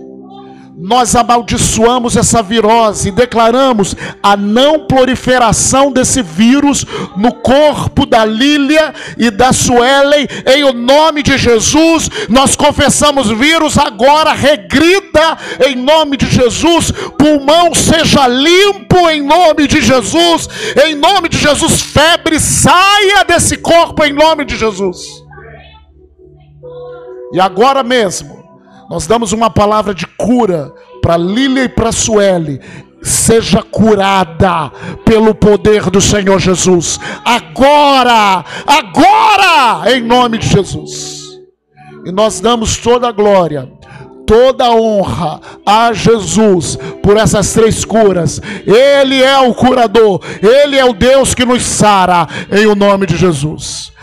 nós 0.76 1.14
amaldiçoamos 1.14 2.16
essa 2.16 2.42
virose 2.42 3.08
e 3.08 3.12
declaramos 3.12 3.94
a 4.22 4.36
não 4.36 4.86
proliferação 4.86 5.92
desse 5.92 6.20
vírus 6.20 6.84
no 7.16 7.32
corpo 7.32 8.04
da 8.04 8.24
Lília 8.24 8.92
e 9.16 9.30
da 9.30 9.52
Suelen, 9.52 10.26
em 10.46 10.64
o 10.64 10.72
nome 10.72 11.22
de 11.22 11.38
Jesus. 11.38 12.10
Nós 12.28 12.56
confessamos 12.56 13.30
vírus 13.30 13.78
agora, 13.78 14.32
regrida 14.32 15.38
em 15.66 15.76
nome 15.76 16.16
de 16.16 16.26
Jesus, 16.26 16.90
pulmão 17.18 17.72
seja 17.72 18.26
limpo 18.26 19.08
em 19.08 19.22
nome 19.22 19.68
de 19.68 19.80
Jesus, 19.80 20.48
em 20.84 20.94
nome 20.94 21.28
de 21.28 21.38
Jesus, 21.38 21.82
febre 21.82 22.40
saia 22.40 23.24
desse 23.24 23.56
corpo 23.58 24.04
em 24.04 24.12
nome 24.12 24.44
de 24.44 24.56
Jesus. 24.56 24.98
E 27.32 27.40
agora 27.40 27.82
mesmo, 27.82 28.43
nós 28.88 29.06
damos 29.06 29.32
uma 29.32 29.50
palavra 29.50 29.94
de 29.94 30.06
cura 30.06 30.72
para 31.02 31.16
Lília 31.16 31.64
e 31.64 31.68
para 31.68 31.92
Sueli. 31.92 32.60
Seja 33.02 33.62
curada 33.62 34.72
pelo 35.04 35.34
poder 35.34 35.90
do 35.90 36.00
Senhor 36.00 36.38
Jesus. 36.38 36.98
Agora, 37.24 38.44
agora, 38.66 39.94
em 39.94 40.02
nome 40.02 40.38
de 40.38 40.48
Jesus. 40.48 41.22
E 42.06 42.12
nós 42.12 42.40
damos 42.40 42.78
toda 42.78 43.08
a 43.08 43.12
glória, 43.12 43.70
toda 44.26 44.64
a 44.64 44.74
honra 44.74 45.40
a 45.66 45.92
Jesus 45.92 46.78
por 47.02 47.16
essas 47.16 47.52
três 47.52 47.84
curas. 47.84 48.40
Ele 48.66 49.22
é 49.22 49.38
o 49.38 49.54
curador, 49.54 50.20
ele 50.42 50.78
é 50.78 50.84
o 50.84 50.94
Deus 50.94 51.34
que 51.34 51.44
nos 51.44 51.62
sara, 51.62 52.26
em 52.50 52.66
o 52.66 52.74
nome 52.74 53.06
de 53.06 53.16
Jesus. 53.16 53.93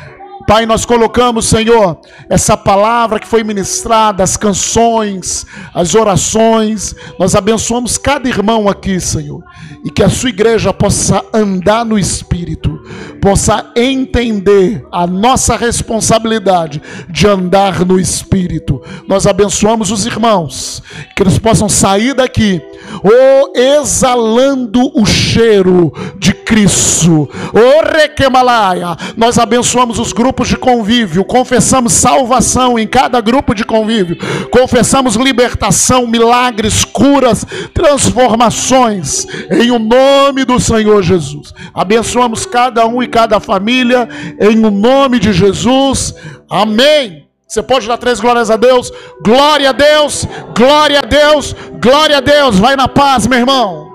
Pai, 0.51 0.65
nós 0.65 0.83
colocamos, 0.83 1.45
Senhor, 1.45 1.97
essa 2.29 2.57
palavra 2.57 3.21
que 3.21 3.25
foi 3.25 3.41
ministrada, 3.41 4.21
as 4.21 4.35
canções, 4.35 5.45
as 5.73 5.95
orações, 5.95 6.93
nós 7.17 7.35
abençoamos 7.35 7.97
cada 7.97 8.27
irmão 8.27 8.67
aqui, 8.67 8.99
Senhor, 8.99 9.41
e 9.85 9.89
que 9.89 10.03
a 10.03 10.09
sua 10.09 10.27
igreja 10.27 10.73
possa 10.73 11.23
andar 11.33 11.85
no 11.85 11.97
Espírito, 11.97 12.83
possa 13.21 13.71
entender 13.75 14.83
a 14.91 15.05
nossa 15.05 15.55
responsabilidade 15.55 16.81
de 17.07 17.27
andar 17.27 17.85
no 17.85 17.99
Espírito. 17.99 18.81
Nós 19.07 19.27
abençoamos 19.27 19.91
os 19.91 20.07
irmãos, 20.07 20.81
que 21.15 21.21
eles 21.21 21.37
possam 21.37 21.69
sair 21.69 22.15
daqui, 22.15 22.59
ou 23.03 23.53
exalando 23.55 24.91
o 24.99 25.05
cheiro 25.05 25.93
de 26.17 26.33
Cristo, 26.33 27.29
o 27.53 27.95
Requemalaya. 27.95 28.97
Nós 29.15 29.37
abençoamos 29.37 29.99
os 29.99 30.11
grupos 30.11 30.47
de 30.47 30.57
convívio, 30.57 31.23
confessamos 31.23 31.93
salvação 31.93 32.77
em 32.77 32.87
cada 32.87 33.21
grupo 33.21 33.53
de 33.53 33.63
convívio, 33.63 34.17
confessamos 34.49 35.15
libertação, 35.15 36.07
milagres, 36.07 36.83
curas, 36.83 37.45
transformações, 37.73 39.27
em 39.51 39.71
o 39.71 39.79
nome 39.79 40.43
do 40.43 40.59
Senhor 40.59 41.03
Jesus. 41.03 41.53
Abençoamos 41.73 42.45
cada 42.45 42.85
um 42.87 43.01
e 43.01 43.10
cada 43.11 43.39
família, 43.39 44.07
em 44.39 44.65
o 44.65 44.71
nome 44.71 45.19
de 45.19 45.31
Jesus. 45.33 46.15
Amém. 46.49 47.27
Você 47.47 47.61
pode 47.61 47.85
dar 47.85 47.97
três 47.97 48.19
glórias 48.21 48.49
a 48.49 48.55
Deus? 48.55 48.91
Glória 49.21 49.69
a 49.69 49.73
Deus, 49.73 50.25
glória 50.57 50.99
a 50.99 51.01
Deus, 51.01 51.53
glória 51.81 52.17
a 52.17 52.21
Deus. 52.21 52.57
Vai 52.57 52.77
na 52.77 52.87
paz, 52.87 53.27
meu 53.27 53.37
irmão. 53.37 53.90